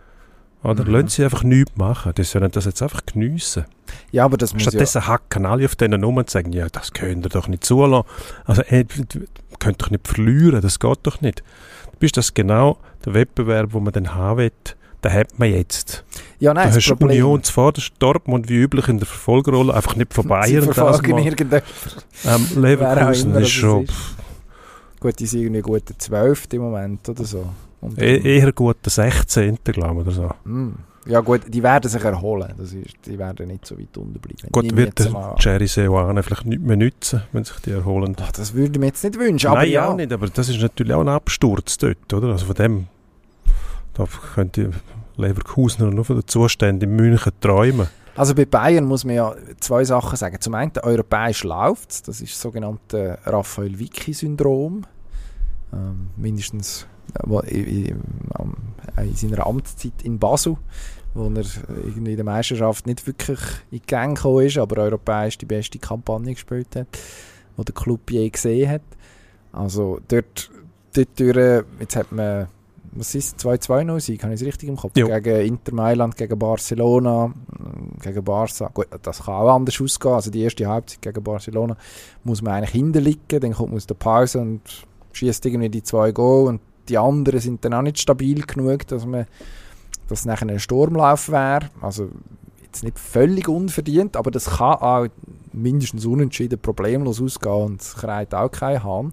[0.62, 1.09] Oder Mhm.
[1.09, 2.12] sie einfach nichts machen.
[2.16, 3.64] Die sollen das jetzt einfach geniessen.
[4.12, 4.71] Ja, aber das muss ja...
[4.71, 8.07] Stattdessen hacken alle auf denen um und sagen, ja, das könnt ihr doch nicht zulassen.
[8.45, 8.85] Also, ihr
[9.59, 11.41] könnt doch nicht verlieren, das geht doch nicht.
[11.93, 14.53] Du bist das genau der Wettbewerb, wo man dann haben will,
[15.05, 16.05] den hat man jetzt.
[16.38, 17.11] Ja, nein, du das hast Problem...
[17.11, 20.66] Union zuvorderst, Dortmund wie üblich in der Verfolgerrolle, einfach nicht von Sie Bayern.
[20.66, 21.24] das verfolgen mal.
[21.24, 21.62] irgendeinen...
[22.24, 23.94] Ähm, Leverkusen immer ist schon ist.
[25.01, 26.48] Gut, die sind irgendwie gut der 12.
[26.53, 27.46] im Moment oder so.
[27.96, 29.59] E eher gut der 16.
[29.64, 30.30] glaube ich, oder so.
[30.44, 30.74] Mm.
[31.07, 32.53] Ja gut, die werden sich erholen.
[32.59, 34.53] Das ist, die werden nicht so weit unten bleiben.
[34.53, 35.34] Gut, wird der.
[35.38, 38.14] Jerry Seoane vielleicht nicht mehr nützen, wenn sich die erholen.
[38.20, 39.48] Ach, das würde ich mir jetzt nicht wünschen.
[39.48, 42.28] Aber Nein, ja, auch nicht, aber das ist natürlich auch ein Absturz dort, oder?
[42.28, 42.86] Also von dem,
[43.95, 44.70] da könnte
[45.16, 47.88] Leverkusen nur von den Zuständen in München träumen.
[48.16, 50.41] Also bei Bayern muss man ja zwei Sachen sagen.
[50.41, 52.03] Zum einen, europäisch läuft es.
[52.03, 54.84] Das ist das sogenannte Raphael Vicky-Syndrom.
[55.72, 58.01] Ähm, mindestens äh, wo- in,
[59.14, 60.57] seiner Amtszeit in Basel,
[61.14, 61.45] wo er
[61.84, 63.38] irgendwie in der Meisterschaft nicht wirklich
[63.70, 66.88] in die Gang gekommen ist, aber europäisch die beste Kampagne gespielt hat,
[67.57, 68.82] die der Club je gesehen hat.
[69.53, 70.51] Also dort,
[70.95, 72.49] dort durch, jetzt hat man,
[72.93, 74.97] was ist es, 2-2 Sieg, habe ich es richtig im Kopf?
[74.97, 75.07] Jo.
[75.07, 77.32] Gegen Inter Mailand, gegen Barcelona,
[78.03, 78.68] gegen Barca.
[78.74, 80.14] Gut, das kann auch anders ausgehen.
[80.14, 81.76] Also die erste Halbzeit gegen Barcelona
[82.24, 84.62] muss man eigentlich hinterliegen, dann kommt man aus der Pause und
[85.12, 89.07] schießt irgendwie die zwei Goal und die anderen sind dann auch nicht stabil genug, dass
[89.07, 89.26] man
[90.11, 91.70] dass es nachher ein Sturmlauf wäre.
[91.80, 92.11] Also
[92.62, 95.07] jetzt nicht völlig unverdient, aber das kann auch
[95.53, 99.12] mindestens unentschieden problemlos ausgehen und es kreit auch kein Hahn.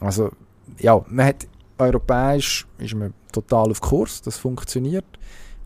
[0.00, 0.30] Also
[0.78, 1.46] ja, man hat
[1.78, 5.06] europäisch ist man total auf Kurs, das funktioniert.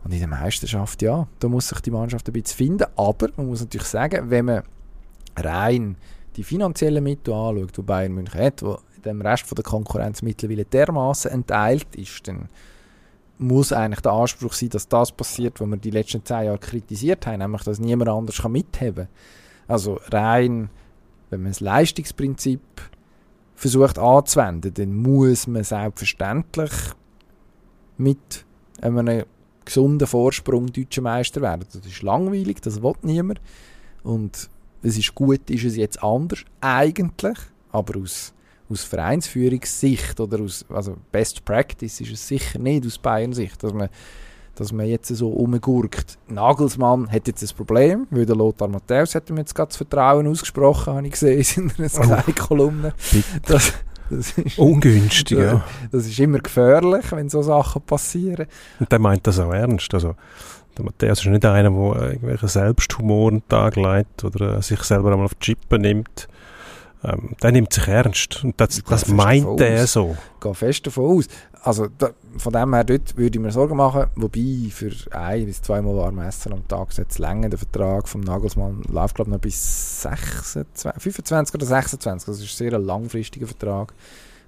[0.03, 2.87] Und in der Meisterschaft, ja, da muss sich die Mannschaft ein bisschen finden.
[2.95, 4.63] Aber man muss natürlich sagen, wenn man
[5.35, 5.97] rein
[6.35, 11.31] die finanziellen Mittel anschaut, die Bayern München hat, wo dem Rest der Konkurrenz mittlerweile dermaßen
[11.31, 12.49] entteilt ist, dann
[13.37, 17.25] muss eigentlich der Anspruch sein, dass das passiert, was wir die letzten zehn Jahre kritisiert
[17.27, 19.15] haben, nämlich, dass niemand anders kann mitheben kann.
[19.67, 20.69] Also rein,
[21.29, 22.61] wenn man das Leistungsprinzip
[23.55, 26.71] versucht anzuwenden, dann muss man selbstverständlich
[27.97, 28.45] mit
[28.81, 29.23] einem
[29.65, 31.65] gesunden Vorsprung deutscher Meister werden.
[31.71, 33.39] Das ist langweilig, das will niemand.
[34.03, 34.49] Und
[34.81, 37.37] es ist gut, ist es jetzt anders, eigentlich,
[37.71, 38.33] aber aus,
[38.69, 43.89] aus Vereinsführungssicht oder aus also Best Practice ist es sicher nicht aus Bayern-Sicht, dass man,
[44.55, 46.17] dass man jetzt so umgurkt.
[46.27, 50.27] Nagelsmann hat jetzt ein Problem, weil der Lothar Matthäus hat ihm jetzt gerade das Vertrauen
[50.27, 52.93] ausgesprochen, habe ich gesehen in einer Sky-Kolumne.
[52.95, 53.73] Oh, das
[54.09, 55.63] ist, Ungünstig, ja.
[55.91, 58.47] Das ist immer gefährlich, wenn so Sachen passieren.
[58.79, 59.93] Und der meint das auch ernst.
[59.93, 60.15] Also,
[60.77, 65.25] der Matthäus ist nicht einer, der irgendwelche Selbsthumor einen Tag leitet oder sich selber einmal
[65.25, 66.27] auf die Chippe nimmt.
[67.03, 68.43] Ähm, der nimmt sich ernst.
[68.43, 70.15] Und das, das meint er so.
[70.35, 71.27] Ich gehe fest davon aus.
[71.61, 74.05] Also da, von dem her dort würde ich mir Sorgen machen.
[74.15, 78.83] Wobei für ein bis zweimal warme Essen am Tag jetzt länger der Vertrag vom Nagelsmann
[78.89, 82.25] läuft glaube ich noch bis 26, 25 oder 26.
[82.25, 83.93] Das ist ein sehr langfristiger Vertrag.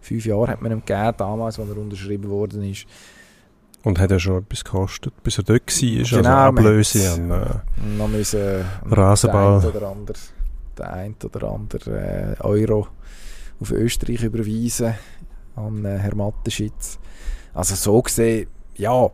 [0.01, 2.86] Fünf Jahre hat man ihm gegeben, damals, als er unterschrieben worden ist.
[3.84, 6.20] Und hat ja schon etwas gekostet, bis er dort war.
[6.20, 9.62] Genau, also Ablöse an äh, noch müssen, Rasenball.
[9.62, 10.18] Der oder andere,
[10.78, 12.88] der ein oder andere äh, Euro
[13.59, 14.95] auf Österreich überweisen
[15.55, 16.99] an äh, Herr Matteschitz.
[17.53, 19.09] Also so gesehen, ja,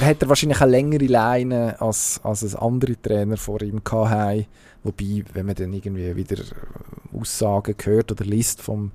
[0.00, 4.46] hat er wahrscheinlich eine längere Leine als, als andere Trainer vor ihm gehabt.
[4.84, 6.42] Wobei, wenn man dann irgendwie wieder
[7.12, 8.90] Aussagen hört oder liest vom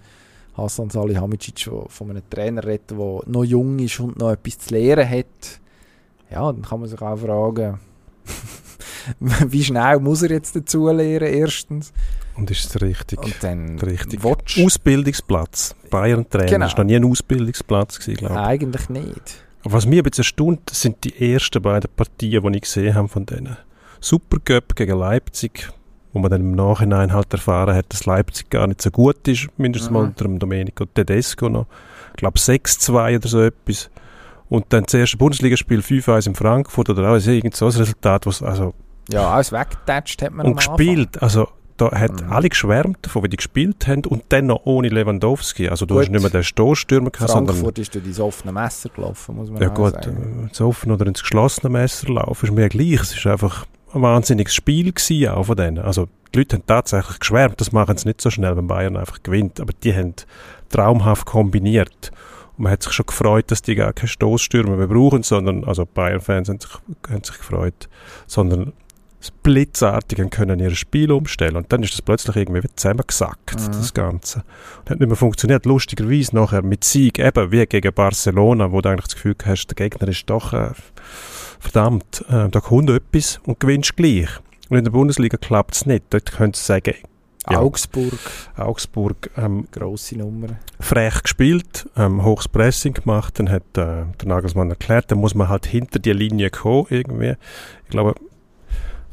[0.56, 5.10] Hasan Salihamidzic von einem Trainer redet, der noch jung ist und noch etwas zu lernen
[5.10, 5.62] hat,
[6.30, 7.80] ja, dann kann man sich auch fragen,
[9.20, 11.94] wie schnell muss er jetzt dazu lernen, erstens.
[12.36, 13.20] Und ist es richtig?
[13.20, 14.24] Und dann richtig.
[14.24, 15.76] Ausbildungsplatz.
[15.90, 16.46] Bayern-Trainer.
[16.46, 16.66] Genau.
[16.66, 18.30] Das war noch nie ein Ausbildungsplatz, glaube ich.
[18.30, 19.44] Eigentlich nicht.
[19.64, 23.58] was mich bisschen erstaunt, sind die ersten beiden Partien, die ich gesehen habe von denen.
[24.00, 25.70] Supercup gegen Leipzig,
[26.14, 29.48] wo man dann im Nachhinein halt erfahren hat, dass Leipzig gar nicht so gut ist,
[29.58, 29.94] mindestens mhm.
[29.96, 31.66] mal unter dem Domenico Tedesco noch.
[32.12, 33.90] Ich glaube 6-2 oder so etwas.
[34.50, 38.42] Und dann das erste Bundesligaspiel 5-1 in Frankfurt oder auch irgend so ein Resultat, was
[38.42, 38.74] also...
[39.10, 41.48] Ja, alles weggetatscht hat man Und gespielt, also
[41.78, 42.32] da hat mhm.
[42.32, 45.70] alle geschwärmt davon, wie die gespielt haben und dann noch ohne Lewandowski.
[45.70, 46.04] Also du gut.
[46.04, 49.62] hast nicht mehr den Stoßstürmer gehabt, Frankfurt ist durch ins offene Messer gelaufen, muss man
[49.62, 50.48] ja, gut, sagen.
[50.50, 53.02] ins offene oder ins geschlossene Messer laufen ist mir ja gleich.
[53.02, 55.80] Es ist einfach ein wahnsinniges Spiel gewesen, auch von denen.
[55.80, 59.22] Also die Leute haben tatsächlich geschwärmt, das machen sie nicht so schnell, wenn Bayern einfach
[59.24, 60.16] gewinnt, aber die haben
[60.70, 62.12] traumhaft kombiniert.
[62.58, 65.86] Und man hat sich schon gefreut, dass die gar keine Stoßstürmer mehr brauchen, sondern, also
[65.86, 66.72] Bayern-Fans haben sich,
[67.10, 67.88] haben sich gefreut,
[68.26, 68.74] sondern
[69.44, 73.72] blitzartig können ihr Spiel umstellen und dann ist das plötzlich irgendwie zusammengesackt, mhm.
[73.72, 74.44] das Ganze.
[74.80, 75.66] Und hat nicht mehr funktioniert.
[75.66, 79.76] Lustigerweise nachher mit Sieg, eben wie gegen Barcelona, wo du eigentlich das Gefühl hast, der
[79.76, 80.72] Gegner ist doch äh,
[81.60, 84.30] verdammt, äh, da kommt etwas und gewinnst gleich.
[84.70, 86.06] Und in der Bundesliga klappt es nicht.
[86.10, 86.96] Dort könntest du sagen,
[87.50, 88.20] ja, Augsburg.
[88.58, 89.32] Augsburg.
[89.38, 90.48] Ähm, Grosse Nummer.
[90.80, 95.48] Frech gespielt, ähm, hohes Pressing gemacht, dann hat äh, der Nagelsmann erklärt, dann muss man
[95.48, 97.36] halt hinter die Linie kommen irgendwie.
[97.86, 98.16] Ich glaube,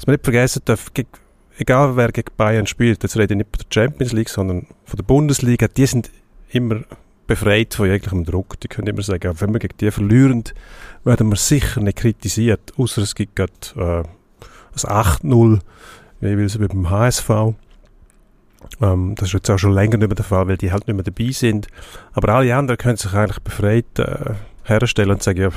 [0.05, 0.91] was man nicht vergessen darf,
[1.57, 4.97] egal wer gegen Bayern spielt, jetzt rede ich nicht von der Champions League, sondern von
[4.99, 6.11] der Bundesliga, die sind
[6.51, 6.83] immer
[7.27, 8.61] befreit von jeglichem Druck.
[8.61, 10.45] Die können immer sagen, wenn wir gegen die verlieren,
[11.05, 15.61] werden wir sicher nicht kritisiert, außer es gibt gerade äh, ein 8-0,
[16.21, 17.31] wie will es mit dem HSV.
[18.83, 20.97] Ähm, das ist jetzt auch schon länger nicht mehr der Fall, weil die halt nicht
[20.97, 21.69] mehr dabei sind.
[22.13, 24.35] Aber alle anderen können sich eigentlich befreit äh,
[24.65, 25.49] herstellen und sagen, ja,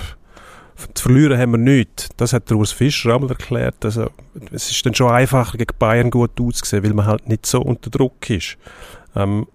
[0.94, 2.10] zu verlieren haben wir nichts.
[2.18, 3.84] Das hat der Urs Fischer einmal erklärt.
[3.84, 4.10] Also,
[4.52, 7.90] es ist dann schon einfacher, gegen Bayern gut auszusehen, weil man halt nicht so unter
[7.90, 8.58] Druck ist.
[9.16, 9.48] Ähm,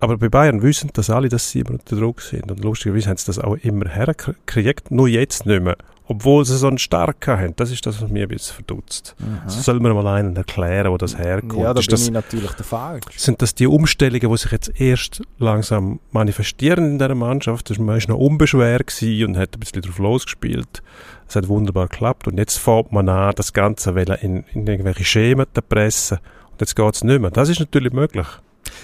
[0.00, 2.50] aber bei Bayern wissen das alle, dass sie immer unter Druck sind.
[2.50, 5.76] Und lustigerweise haben sie das auch immer hergekriegt, nur jetzt nicht mehr
[6.10, 7.54] obwohl sie so einen starken haben.
[7.54, 9.14] Das ist das, was mir ein bisschen verdutzt.
[9.20, 9.48] Mhm.
[9.48, 11.62] So soll mir mal einen erklären, wo das herkommt.
[11.62, 13.16] Ja, da ist bin das, ich natürlich der Falsch.
[13.16, 17.70] Sind das die Umstellungen, die sich jetzt erst langsam manifestieren in dieser Mannschaft?
[17.78, 20.82] Man war noch unbeschwert und hat ein bisschen drauf losgespielt.
[21.28, 25.46] Es hat wunderbar geklappt und jetzt fängt man an, das Ganze in, in irgendwelche Schemen
[25.54, 26.18] zu pressen
[26.50, 27.30] und jetzt geht es nicht mehr.
[27.30, 28.26] Das ist natürlich möglich.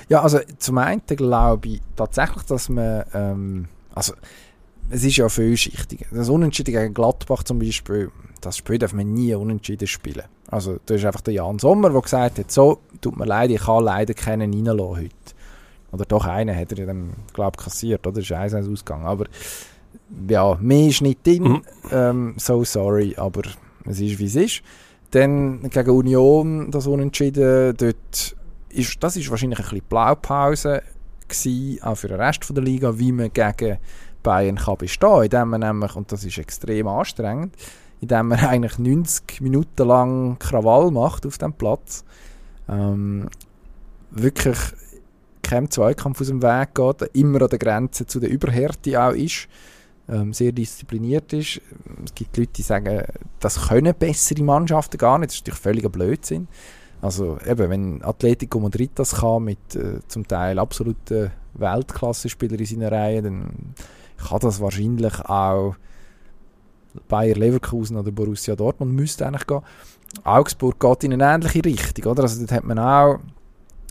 [0.08, 4.12] Ja, also zum einen glaube ich tatsächlich, dass man ähm, also
[4.90, 6.06] es ist ja vielschichtig.
[6.10, 8.10] Das Unentschieden gegen Gladbach zum Beispiel,
[8.40, 10.24] das Spiel darf man nie unentschieden spielen.
[10.48, 13.62] Also da ist einfach der Jan Sommer, der gesagt hat, so, tut mir leid, ich
[13.62, 15.14] kann leider keinen reinlassen heute.
[15.92, 18.20] Oder doch einen hat er dann, glaube ich, kassiert, oder?
[18.20, 19.06] Das ist eins ausgegangen.
[19.06, 19.26] Aber
[20.28, 21.42] ja, mehr ist nicht drin.
[21.42, 21.62] Mhm.
[21.90, 23.42] Ähm, so sorry, aber
[23.84, 24.62] es ist, wie es ist.
[25.12, 28.36] Dann gegen Union, das Unentschieden, dort
[28.68, 30.82] ist, das ist wahrscheinlich ein bisschen Blaupause
[31.28, 33.78] gewesen, auch für den Rest von der Liga, wie man gegen
[34.26, 37.54] Bayern kann bestehen, indem man nämlich, und das ist extrem anstrengend,
[38.00, 42.04] indem man eigentlich 90 Minuten lang Krawall macht auf dem Platz,
[42.68, 43.28] ähm,
[44.10, 44.58] wirklich
[45.42, 49.46] keinem Zweikampf aus dem Weg geht, immer an der Grenze zu der Überhärte auch ist,
[50.08, 51.60] ähm, sehr diszipliniert ist.
[52.04, 53.04] Es gibt Leute, die sagen,
[53.38, 56.48] das können bessere Mannschaften gar nicht, das ist natürlich völliger Blödsinn.
[57.00, 62.90] Also eben, wenn Atletico Madrid das kann, mit äh, zum Teil absoluten Weltklasse-Spielern in seiner
[62.90, 63.74] Reihe, dann
[64.16, 65.76] kann das wahrscheinlich auch
[67.08, 69.60] Bayer Leverkusen oder Borussia Dortmund müsste eigentlich gehen.
[70.24, 72.22] Augsburg geht in eine ähnliche Richtung, oder?
[72.22, 73.18] Also dort hat man auch,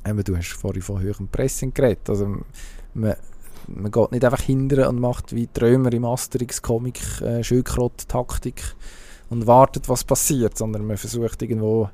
[0.08, 2.38] eben, du hast vorhin von höherem Pressing geredet, also
[2.94, 3.16] man,
[3.68, 8.76] man geht nicht einfach hindern und macht wie Trömer im Asterix-Comic äh, Schildkrott-Taktik
[9.30, 11.90] und wartet, was passiert, sondern man versucht irgendwo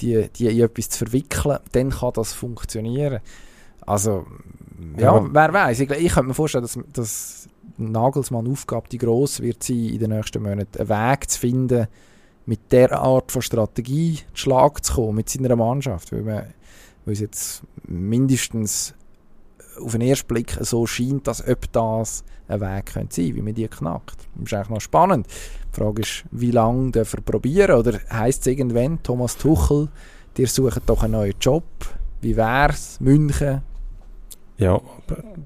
[0.00, 3.20] die, die in etwas zu verwickeln, dann kann das funktionieren.
[3.80, 4.26] Also,
[4.96, 5.28] ja, ja.
[5.32, 5.80] wer weiß.
[5.80, 10.10] Ich, ich könnte mir vorstellen, dass, dass Nagelsmann Aufgabe die gross wird sein, in den
[10.10, 11.86] nächsten Monaten einen Weg zu finden,
[12.46, 16.12] mit der Art von Strategie zu Schlag zu kommen, mit seiner Mannschaft.
[16.12, 16.54] Weil, man,
[17.04, 18.94] weil es jetzt mindestens
[19.80, 23.54] auf den ersten Blick so scheint, dass ob das ein Weg könnte sein wie man
[23.54, 24.26] die knackt.
[24.34, 25.26] Das ist eigentlich noch spannend.
[25.26, 27.78] Die Frage ist, wie lange dürfen wir probieren?
[27.78, 29.88] Oder heisst es irgendwann, Thomas Tuchel,
[30.36, 31.64] dir suchen doch einen neuen Job?
[32.20, 32.98] Wie wär's?
[33.00, 33.62] München?
[34.58, 34.80] Ja,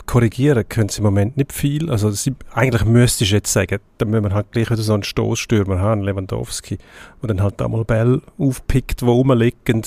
[0.07, 1.91] korrigieren können sie im Moment nicht viel.
[1.91, 5.03] Also sie, eigentlich müsste ich jetzt sagen, dann müssen wir halt gleich wieder so einen
[5.03, 6.79] Stoßstürmer haben, Lewandowski,
[7.21, 9.83] der dann halt einmal Bälle aufpickt, die rumliegen,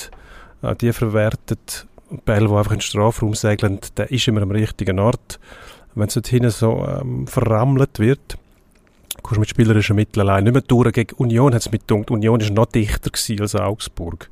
[0.62, 1.88] äh, die verwertet.
[2.24, 5.40] Bälle, die einfach in den Strafraum segeln, der ist immer am richtigen Ort.
[5.96, 8.38] Wenn es dort hinten so ähm, verrammelt wird,
[9.24, 10.94] kommst du mit spielerischen Mitteln allein nicht mehr durch.
[10.94, 13.10] Gegen Union hat es mit gedacht, Union ist noch dichter
[13.42, 14.30] als Augsburg.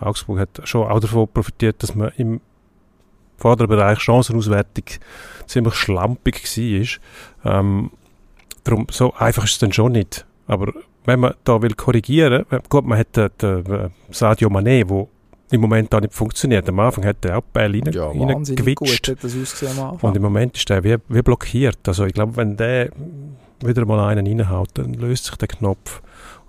[0.00, 2.42] Augsburg hat schon auch davon profitiert, dass man im
[3.36, 4.84] Vorderbereich Chancenauswertung
[5.46, 7.58] ziemlich schlampig war.
[7.58, 7.90] Ähm,
[8.64, 10.24] darum, so einfach ist es dann schon nicht.
[10.46, 10.72] Aber
[11.04, 15.06] wenn man da will korrigieren, gut, man hat den, den Sadio Mané, der
[15.50, 16.68] im Moment da nicht funktioniert.
[16.68, 18.06] Am Anfang hat er auch Bälle rein, ja.
[20.00, 21.78] Und im Moment ist er wie, wie blockiert.
[21.86, 22.90] Also ich glaube, wenn der
[23.60, 26.02] wieder mal einen reinhaut, dann löst sich der Knopf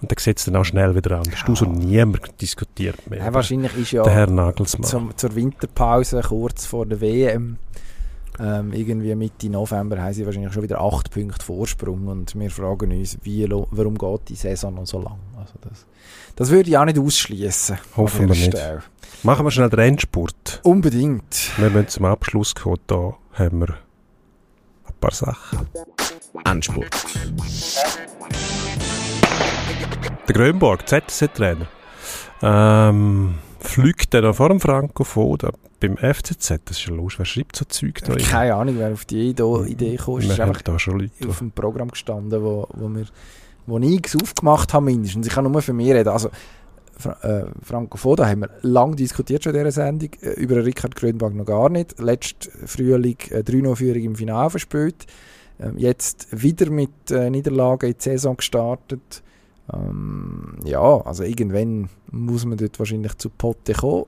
[0.05, 1.51] und dann sieht es dann auch schnell wieder anders ja.
[1.51, 3.19] aus und niemand diskutiert mehr.
[3.19, 4.87] Ja, wahrscheinlich ist ja der Herr Nagelsmann.
[4.87, 7.57] Zum, zur Winterpause kurz vor der WM
[8.39, 12.91] ähm, irgendwie Mitte November haben sie wahrscheinlich schon wieder acht Punkte Vorsprung und wir fragen
[12.91, 15.19] uns, wie, warum geht die Saison noch so lang?
[15.37, 15.85] Also das,
[16.35, 17.77] das würde ich auch nicht ausschließen.
[17.95, 18.57] Hoffen wir nicht.
[18.57, 18.83] Stelle.
[19.23, 20.59] Machen wir schnell den Endspurt.
[20.63, 21.51] Unbedingt.
[21.57, 22.79] Wir müssen zum Abschluss kommen.
[22.87, 25.67] Da haben wir ein paar Sachen.
[26.43, 26.89] Endspurt.
[30.27, 31.67] Der Grönborg, ZSC-Trainer,
[32.41, 36.61] ähm, fliegt er noch vor dem Franco da beim FCZ.
[36.65, 37.13] Das ist ja los.
[37.17, 38.15] Wer schreibt so Zeug da?
[38.15, 40.17] Keine Ahnung, wer auf die Idee kam.
[40.17, 43.05] Es ist einfach da schon Leute, auf dem Programm gestanden, wo, wo, wir,
[43.65, 45.27] wo ich aufgemacht habe mindestens.
[45.27, 46.09] Ich kann nur für mich reden.
[46.09, 46.29] Also,
[47.21, 50.09] äh, Franco Foda haben wir lange diskutiert schon in dieser Sendung.
[50.21, 51.99] Äh, über Richard Grönberg noch gar nicht.
[51.99, 55.05] Letzt Frühling äh, 3-0-Führung im Finale verspielt.
[55.59, 59.23] Äh, jetzt wieder mit äh, Niederlagen in die Saison gestartet.
[59.73, 64.05] Ähm, ja, also irgendwann muss man dort wahrscheinlich zu Potte kommen.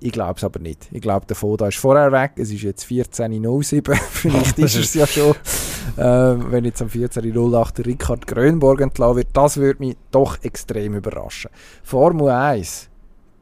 [0.00, 0.88] Ich glaube es aber nicht.
[0.92, 2.32] Ich glaube, der Foda ist vorher weg.
[2.36, 3.94] Es ist jetzt 14.07.
[4.10, 5.34] Vielleicht ist es ja schon.
[5.96, 10.94] Äh, wenn jetzt am 14.08 der Richard Grönborg entlassen wird, das würde mich doch extrem
[10.94, 11.50] überraschen.
[11.82, 12.90] Formel 1.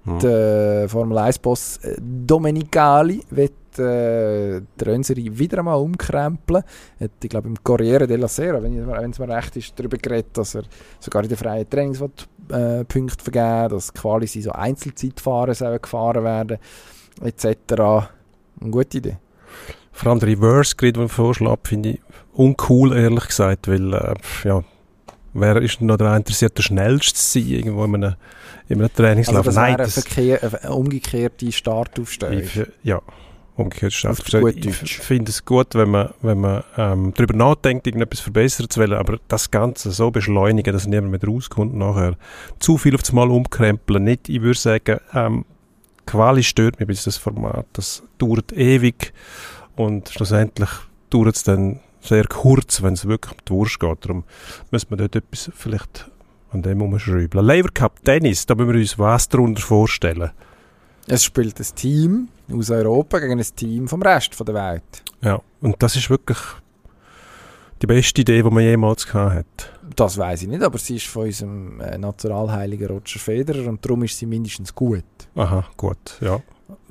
[0.05, 0.19] Hm.
[0.19, 6.63] Der Formel 1-Boss äh, Domenicali wird äh, der Rönseri wieder einmal umkrempeln.
[7.01, 10.55] Hat, ich glaube, im Corriere della Sera, wenn es mir recht ist, darüber geredet, dass
[10.55, 10.63] er
[11.01, 12.01] sogar in den freien Trainings
[12.51, 16.59] äh, Punkte vergeben dass Quali so Einzelzeitfahren sollen gefahren werden,
[17.23, 17.73] etc.
[18.61, 19.17] Eine gute Idee.
[19.93, 22.01] Vor allem der Reverse Grid, den vorschlägt, finde ich
[22.33, 24.15] uncool, ehrlich gesagt, weil, äh,
[24.45, 24.65] ja,
[25.35, 28.15] wer ist noch daran interessiert, der schnellste zu sein, irgendwo in einem,
[28.69, 29.47] in einem Trainingslauf?
[29.47, 32.43] Also das Nein, das eine, eine umgekehrte Startaufstellung.
[32.83, 33.01] ja,
[33.63, 34.53] umgekehrt Strafverstellung.
[34.57, 38.95] Ich finde es gut, wenn man, wenn man ähm, darüber nachdenkt, irgendetwas verbessern zu wollen,
[38.95, 42.17] aber das Ganze so beschleunigen, dass niemand mehr rauskommt nachher.
[42.59, 44.05] Zu viel auf das Mal umkrempeln.
[44.05, 45.45] Nicht, ich würde sagen, ähm,
[46.07, 47.67] Quali stört mich bis das Format.
[47.73, 49.13] Das dauert ewig
[49.77, 50.71] und schlussendlich
[51.11, 54.05] dauert es dann sehr kurz, wenn es wirklich um die Wurst geht.
[54.05, 54.25] Darum
[54.71, 56.11] müssen wir dort etwas vielleicht
[56.51, 57.47] an dem umschreiben.
[57.47, 60.31] Lever Cup Tennis, da müssen wir uns was darunter vorstellen.
[61.07, 65.03] Es spielt ein Team aus Europa gegen ein Team vom Rest der Welt.
[65.23, 66.39] Ja, und das ist wirklich
[67.81, 69.73] die beste Idee, die man jemals gehabt hat.
[69.97, 74.05] Das weiß ich nicht, aber sie ist von unserem äh, Nationalheiligen Roger Federer und darum
[74.05, 75.05] ist sie mindestens gut.
[75.35, 76.41] Aha, gut, ja.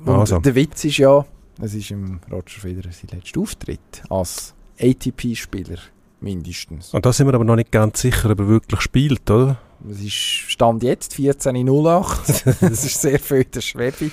[0.04, 0.38] Und Also.
[0.38, 1.24] der Witz ist ja,
[1.60, 5.78] es ist im Roger Federer sein letzter Auftritt als ATP-Spieler
[6.20, 6.92] mindestens.
[6.92, 9.58] Und da sind wir aber noch nicht ganz sicher, ob er wirklich spielt, oder?
[9.90, 12.60] Es ist Stand jetzt 14.08.
[12.68, 14.10] das ist sehr viel der Schwebe.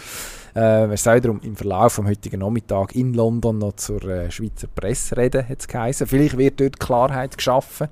[0.56, 4.68] Äh, er soll darum im Verlauf vom heutigen Nachmittag in London noch zur äh, Schweizer
[4.68, 6.04] Presse reden, hat es.
[6.10, 7.88] Vielleicht wird dort Klarheit geschaffen.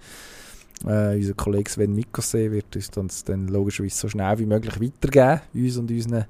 [0.86, 5.42] Äh, unser Kollege Sven Mikose wird uns das dann logischerweise so schnell wie möglich weitergeben,
[5.54, 6.26] uns und unseren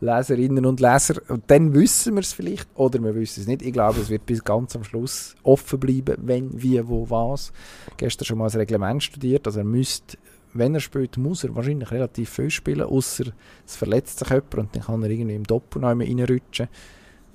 [0.00, 1.20] Leserinnen und Leser.
[1.28, 3.62] Und dann wissen wir es vielleicht oder wir wissen es nicht.
[3.62, 7.52] Ich glaube, es wird bis ganz am Schluss offen bleiben, wenn, wie, wo, was.
[7.96, 10.18] Gestern schon mal das Reglement studiert, also er müsste
[10.54, 13.24] wenn er spielt, muss er wahrscheinlich relativ viel spielen, außer
[13.66, 16.68] es verletzt sich jemand und dann kann er irgendwie im Doppel noch einmal reinrutschen.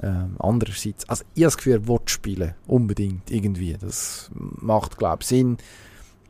[0.02, 3.76] Ähm, andererseits, also ich habe das Gefühl, er will spielen, unbedingt, irgendwie.
[3.80, 5.58] Das macht, glaube ich, Sinn.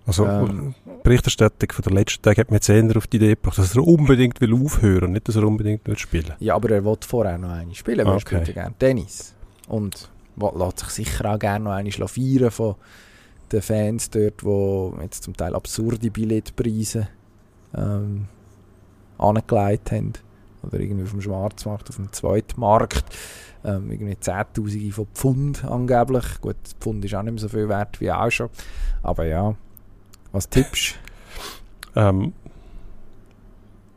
[0.05, 0.73] Also, Ähm.
[0.85, 3.75] die Berichterstattung von der letzten Tag hat mir jetzt eher auf die Idee gebracht, dass
[3.75, 6.33] er unbedingt will aufhören, nicht, dass er unbedingt will spielen.
[6.39, 8.35] Ja, aber er will vorher noch eine spielen, weil er Okay.
[8.37, 9.33] spielt ja gerne Tennis.
[9.67, 12.75] Und lässt sich sicher auch gerne noch eine feiern von
[13.51, 17.07] den Fans dort, die jetzt zum Teil absurde Billetpreise
[17.75, 18.27] ähm,
[19.17, 20.13] angelegt haben.
[20.63, 23.05] Oder irgendwie auf dem Schwarzmarkt, auf dem Zweitmarkt.
[23.63, 26.41] Ähm, irgendwie Zehntausende von Pfund angeblich.
[26.41, 28.49] Gut, Pfund ist auch nicht mehr so viel wert wie auch schon.
[29.03, 29.55] Aber ja,
[30.31, 30.95] was tippst
[31.95, 32.33] Ähm,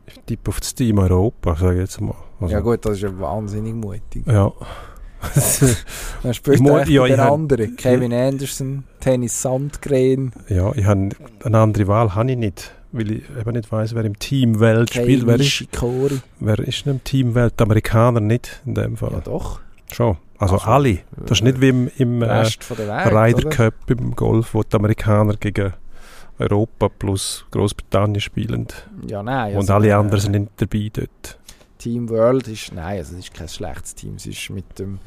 [0.07, 2.15] ich tippe auf das Team Europa, sage ich jetzt mal.
[2.39, 4.25] Also, Ja gut, das ist ja wahnsinnig mutig.
[4.25, 4.51] Ja.
[6.23, 7.75] Dann spielt er ja, den anderen.
[7.75, 11.09] Kevin Anderson, Tennis Sandgren, ja, ich habe
[11.43, 14.93] eine andere Wahl habe ich nicht, weil ich eben nicht weiß, wer im Team Welt
[14.93, 15.21] spielt.
[15.21, 15.67] Kei Wer ist,
[16.39, 17.53] wer ist denn im Team Welt?
[17.59, 19.11] Die Amerikaner nicht in dem Fall.
[19.11, 19.59] Ja doch.
[19.91, 20.17] Schon.
[20.37, 20.99] Also, Also, alle.
[21.17, 22.47] Das ist nicht wie im, im äh,
[22.79, 23.49] Ryder?
[23.49, 25.73] Cup im Golf, wo die Amerikaner gegen
[26.39, 28.67] Europa plus Großbritannien spielen.
[29.07, 29.53] Ja, nein.
[29.53, 31.37] Und also, alle äh, anderen sind nicht dabei dort.
[31.81, 34.15] Team World ist, nein, also es ist kein schlechtes Team.
[34.15, 34.99] Es ist mit dem,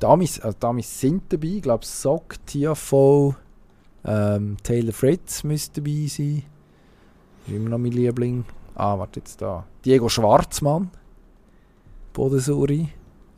[0.00, 1.48] die Amis, also die Amis sind dabei.
[1.48, 3.36] Ich glaube, Sock, Tiafoe,
[4.06, 6.44] ähm, Taylor Fritz müsste dabei sein.
[7.46, 8.44] Ist immer noch mein Liebling.
[8.74, 9.64] Ah, warte jetzt da.
[9.84, 10.90] Diego Schwarzmann.
[12.14, 12.88] Bodensuri.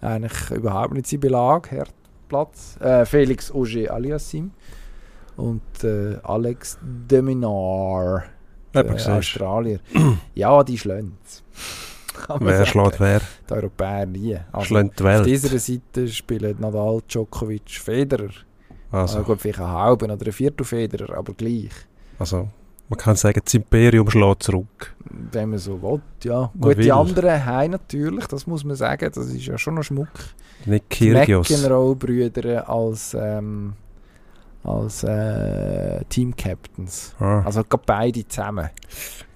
[0.00, 1.68] Eigentlich überhaupt nicht sein Belag.
[1.70, 2.76] Herdplatz.
[2.80, 4.52] Äh, Felix Auger Aliassim.
[5.36, 8.24] Und äh, Alex Deminar.
[8.72, 9.12] Der du.
[9.12, 9.80] Australier.
[10.34, 10.78] ja, die
[12.24, 13.20] schlagen Wer schlägt wer?
[13.48, 14.36] Die Europäer nie.
[14.52, 15.26] Also, Schlägt die auf Welt.
[15.26, 18.30] dieser Seite spielen Nadal, Djokovic, Federer.
[18.92, 21.70] Also, gut, vielleicht ein halben oder ein Viertel Federer, aber gleich.
[22.18, 22.48] also,
[22.88, 24.94] man kann sagen, das Imperium schlägt zurück.
[25.32, 26.50] Wenn man so will, ja.
[26.54, 26.84] Man Gut, will.
[26.84, 30.08] die anderen haben natürlich, das muss man sagen, das ist ja schon noch Schmuck.
[30.66, 31.50] Nicht Die Kyrgios.
[31.50, 33.72] McEnroe-Brüder als, ähm,
[34.66, 37.14] als äh, Team-Captains.
[37.20, 38.68] Ah, Also gerade beide zusammen.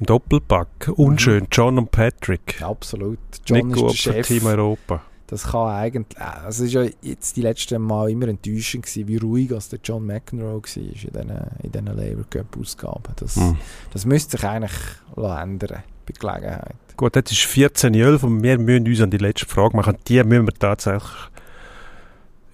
[0.01, 0.91] ein Doppelpack.
[0.97, 1.47] Unschön.
[1.53, 2.61] John und Patrick.
[2.62, 3.18] Absolut.
[3.47, 4.26] John nicht ist der Chef.
[4.26, 5.03] Team Europa.
[5.28, 9.16] Das kann eigentlich, also es ist ja jetzt die letzten Mal immer enttäuschend gewesen, wie
[9.16, 11.31] ruhig als der John McEnroe war in diesen,
[11.62, 13.12] in diesen Labour Cup Ausgaben.
[13.14, 13.57] Das, Hm.
[13.93, 14.72] das müsste sich eigentlich
[15.16, 16.74] ändern bei Gelegenheit.
[16.97, 19.97] Gut, jetzt ist 14.11 und wir müssen uns an die letzte Frage machen.
[20.09, 21.09] Die müssen wir tatsächlich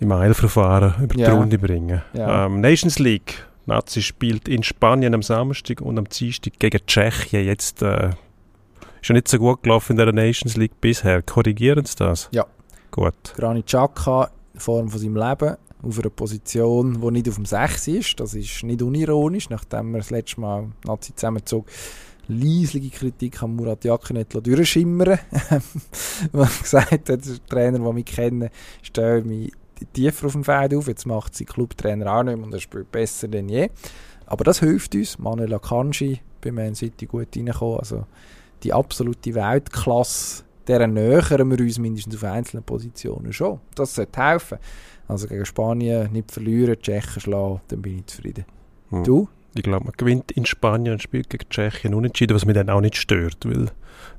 [0.00, 1.34] im Eilverfahren über die Ja.
[1.34, 2.02] Runde bringen.
[2.12, 2.46] Ja.
[2.46, 3.46] Ähm, Nations League.
[3.66, 7.44] Nazi spielt in Spanien am Samstag und am Dienstag gegen Tschechien.
[7.44, 8.10] Jetzt äh,
[9.00, 11.22] ist ja nicht so gut gelaufen in der Nations League bisher.
[11.22, 12.28] Korrigieren Sie das?
[12.32, 12.46] Ja.
[12.92, 13.34] Gut.
[13.36, 17.88] Granit Xhaka in Form von seinem Leben auf einer Position, die nicht auf dem 6
[17.88, 18.20] ist.
[18.20, 21.66] Das ist nicht unironisch, nachdem er das letzte Mal Nazi zusammenzog.
[22.28, 25.18] Leislige Kritik an Murat Yakin nicht durchschimmern
[26.32, 28.50] Wo er gesagt hat, der Trainer, den wir kennen,
[28.82, 29.52] stelle mich
[29.84, 30.88] tiefer auf dem Feld auf.
[30.88, 33.68] Jetzt macht sein Clubtrainer auch nicht mehr und er spielt besser denn je.
[34.24, 35.18] Aber das hilft uns.
[35.18, 37.78] Manuel Akanji bei Man City gut reingekommen.
[37.78, 38.06] Also
[38.62, 43.60] die absolute Weltklasse, deren nähern wir uns mindestens auf einzelnen Positionen schon.
[43.74, 44.58] Das sollte helfen.
[45.08, 48.44] Also gegen Spanien nicht verlieren, Tschechen schlagen, dann bin ich zufrieden.
[48.90, 49.04] Hm.
[49.04, 49.28] Du?
[49.58, 52.80] Ich glaube, man gewinnt in Spanien und spielt gegen Tschechien unentschieden, was mich dann auch
[52.80, 53.66] nicht stört, weil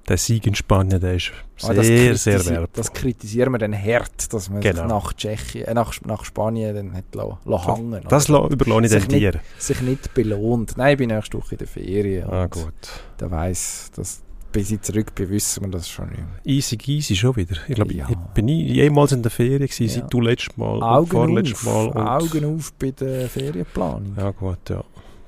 [0.07, 1.31] der Sieg in Spanien, der ist
[1.63, 2.67] Ah, sehr, das sehr wertvoll.
[2.73, 4.81] Das kritisieren wir dann hart, dass man Genau.
[4.83, 8.85] sich nach, Tschechien, äh, nach, nach Spanien dann hat la, la So, hängen Das überlasse
[8.85, 9.39] ich Sich dann dir.
[9.57, 10.77] sich nicht belohnt.
[10.77, 12.29] Nein, ich bin nächste Woche in der Ferien.
[12.29, 12.73] Ah, und gut.
[13.19, 16.27] Der weiss, dass bis ich zurück bin, wissen wir das schon nicht mehr.
[16.45, 17.57] Easy easy schon wieder.
[17.67, 18.07] Ich glaube, Ja.
[18.09, 19.89] ich bin nie, jemals in der Ferien gewesen, Ja.
[20.01, 22.01] seit du letztes Mal und Augen vorletztes auf, Mal.
[22.01, 24.13] Und Augen auf bei der Ferienplanung.
[24.17, 24.83] Ja, gut, ja.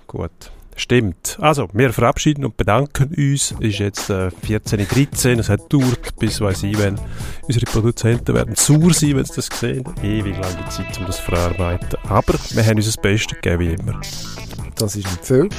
[0.09, 0.31] Gut.
[0.75, 1.37] Stimmt.
[1.39, 3.53] Also, wir verabschieden und bedanken uns.
[3.59, 5.39] Es ist jetzt äh, 14.13 Uhr.
[5.39, 6.99] Es hat gedauert, bis weiss ich, wenn
[7.43, 9.83] unsere Produzenten werden sauer sein, wenn sie das sehen.
[10.01, 11.99] Ewig lange Zeit, um das zu verarbeiten.
[12.07, 14.01] Aber wir haben uns das Beste gegeben, wie immer.
[14.75, 15.49] Das ist nicht viel,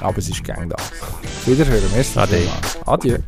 [0.00, 0.92] aber es ist gern das.
[1.44, 1.90] Wiederhören.
[1.92, 2.18] Merci.
[2.18, 2.36] Ade.
[2.36, 2.78] vielmals.
[2.86, 3.18] Adieu.